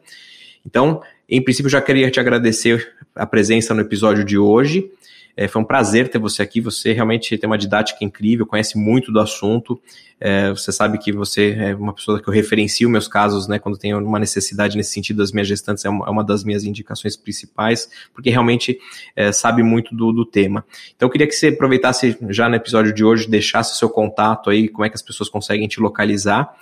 Então, 0.66 1.00
em 1.28 1.42
princípio, 1.42 1.70
já 1.70 1.80
queria 1.80 2.10
te 2.10 2.20
agradecer 2.20 2.94
a 3.14 3.26
presença 3.26 3.72
no 3.74 3.80
episódio 3.80 4.24
de 4.24 4.38
hoje. 4.38 4.90
É, 5.36 5.48
foi 5.48 5.62
um 5.62 5.64
prazer 5.64 6.08
ter 6.08 6.18
você 6.18 6.42
aqui. 6.42 6.60
Você 6.60 6.92
realmente 6.92 7.36
tem 7.36 7.46
uma 7.48 7.58
didática 7.58 8.04
incrível, 8.04 8.46
conhece 8.46 8.78
muito 8.78 9.10
do 9.10 9.18
assunto. 9.18 9.80
É, 10.20 10.50
você 10.50 10.70
sabe 10.70 10.98
que 10.98 11.12
você 11.12 11.56
é 11.58 11.74
uma 11.74 11.92
pessoa 11.92 12.22
que 12.22 12.28
eu 12.28 12.32
referencio 12.32 12.88
meus 12.88 13.08
casos, 13.08 13.48
né? 13.48 13.58
Quando 13.58 13.76
tenho 13.76 13.98
uma 13.98 14.18
necessidade 14.18 14.76
nesse 14.76 14.92
sentido 14.92 15.18
das 15.18 15.32
minhas 15.32 15.48
gestantes, 15.48 15.84
é 15.84 15.90
uma, 15.90 16.06
é 16.06 16.10
uma 16.10 16.22
das 16.22 16.44
minhas 16.44 16.64
indicações 16.64 17.16
principais, 17.16 17.88
porque 18.14 18.30
realmente 18.30 18.78
é, 19.16 19.32
sabe 19.32 19.62
muito 19.62 19.94
do, 19.94 20.12
do 20.12 20.24
tema. 20.24 20.64
Então, 20.94 21.08
eu 21.08 21.10
queria 21.10 21.26
que 21.26 21.34
você 21.34 21.48
aproveitasse 21.48 22.16
já 22.30 22.48
no 22.48 22.54
episódio 22.54 22.92
de 22.92 23.04
hoje, 23.04 23.28
deixasse 23.28 23.76
seu 23.76 23.90
contato 23.90 24.50
aí, 24.50 24.68
como 24.68 24.84
é 24.84 24.88
que 24.88 24.94
as 24.94 25.02
pessoas 25.02 25.28
conseguem 25.28 25.66
te 25.66 25.80
localizar. 25.80 26.54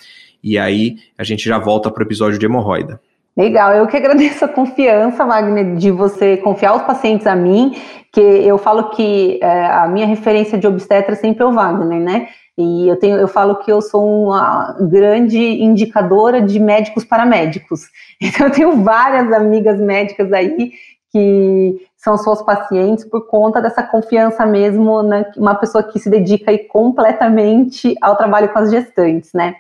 E 0.42 0.58
aí 0.58 0.96
a 1.16 1.22
gente 1.22 1.44
já 1.44 1.58
volta 1.58 1.90
para 1.90 2.02
o 2.02 2.06
episódio 2.06 2.38
de 2.38 2.46
hemorroida. 2.46 3.00
Legal, 3.36 3.72
eu 3.72 3.86
que 3.86 3.96
agradeço 3.96 4.44
a 4.44 4.48
confiança, 4.48 5.24
Wagner, 5.24 5.76
de 5.76 5.90
você 5.90 6.36
confiar 6.36 6.76
os 6.76 6.82
pacientes 6.82 7.26
a 7.26 7.34
mim, 7.34 7.74
que 8.12 8.20
eu 8.20 8.58
falo 8.58 8.90
que 8.90 9.38
é, 9.42 9.66
a 9.66 9.88
minha 9.88 10.06
referência 10.06 10.58
de 10.58 10.66
obstetra 10.66 11.14
é 11.14 11.16
sempre 11.16 11.42
o 11.42 11.52
Wagner, 11.52 12.00
né? 12.00 12.28
E 12.58 12.86
eu, 12.86 12.98
tenho, 12.98 13.16
eu 13.16 13.26
falo 13.26 13.56
que 13.56 13.72
eu 13.72 13.80
sou 13.80 14.26
uma 14.26 14.76
grande 14.78 15.38
indicadora 15.38 16.42
de 16.42 16.60
médicos 16.60 17.04
para 17.04 17.24
médicos. 17.24 17.82
Então, 18.24 18.46
eu 18.46 18.52
tenho 18.52 18.82
várias 18.84 19.32
amigas 19.32 19.80
médicas 19.80 20.32
aí 20.32 20.72
que 21.10 21.76
são 21.96 22.16
suas 22.16 22.40
pacientes 22.40 23.04
por 23.04 23.26
conta 23.26 23.60
dessa 23.60 23.82
confiança 23.82 24.46
mesmo, 24.46 25.02
né? 25.02 25.24
Uma 25.36 25.56
pessoa 25.56 25.82
que 25.82 25.98
se 25.98 26.08
dedica 26.08 26.52
aí 26.52 26.58
completamente 26.58 27.96
ao 28.00 28.14
trabalho 28.14 28.50
com 28.50 28.58
as 28.60 28.70
gestantes, 28.70 29.32
né? 29.32 29.56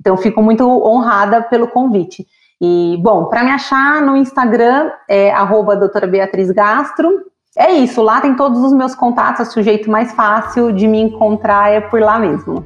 Então, 0.00 0.16
fico 0.16 0.40
muito 0.40 0.64
honrada 0.64 1.42
pelo 1.42 1.66
convite. 1.66 2.24
E, 2.66 2.96
bom, 3.02 3.26
para 3.26 3.44
me 3.44 3.50
achar 3.50 4.00
no 4.00 4.16
Instagram 4.16 4.90
é 5.06 5.30
arroba 5.30 5.76
doutora 5.76 6.06
Beatriz 6.06 6.50
Gastro. 6.50 7.10
É 7.54 7.70
isso, 7.72 8.00
lá 8.00 8.22
tem 8.22 8.34
todos 8.34 8.58
os 8.60 8.72
meus 8.72 8.94
contatos, 8.94 9.54
o 9.54 9.62
jeito 9.62 9.90
mais 9.90 10.12
fácil 10.12 10.72
de 10.72 10.88
me 10.88 10.98
encontrar 10.98 11.70
é 11.70 11.82
por 11.82 12.00
lá 12.00 12.18
mesmo. 12.18 12.64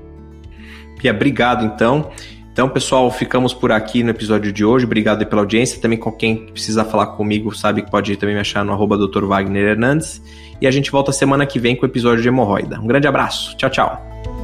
Pia, 1.00 1.10
obrigado 1.10 1.64
então. 1.64 2.10
Então, 2.52 2.68
pessoal, 2.68 3.10
ficamos 3.10 3.52
por 3.52 3.72
aqui 3.72 4.04
no 4.04 4.10
episódio 4.10 4.52
de 4.52 4.64
hoje. 4.64 4.84
Obrigado 4.84 5.24
pela 5.26 5.42
audiência. 5.42 5.80
Também 5.80 5.98
com 5.98 6.10
quem 6.10 6.46
precisar 6.46 6.84
falar 6.84 7.08
comigo, 7.08 7.54
sabe 7.54 7.82
que 7.82 7.90
pode 7.90 8.16
também 8.16 8.34
me 8.34 8.40
achar 8.40 8.64
no 8.64 8.72
arroba 8.72 8.96
Dr. 8.96 9.24
Wagner 9.24 9.64
Hernandes. 9.64 10.22
E 10.60 10.66
a 10.66 10.70
gente 10.70 10.90
volta 10.90 11.12
semana 11.12 11.46
que 11.46 11.60
vem 11.60 11.76
com 11.76 11.82
o 11.82 11.88
episódio 11.88 12.22
de 12.22 12.28
hemorroida. 12.28 12.80
Um 12.80 12.86
grande 12.86 13.06
abraço. 13.06 13.56
Tchau, 13.56 13.70
tchau. 13.70 14.37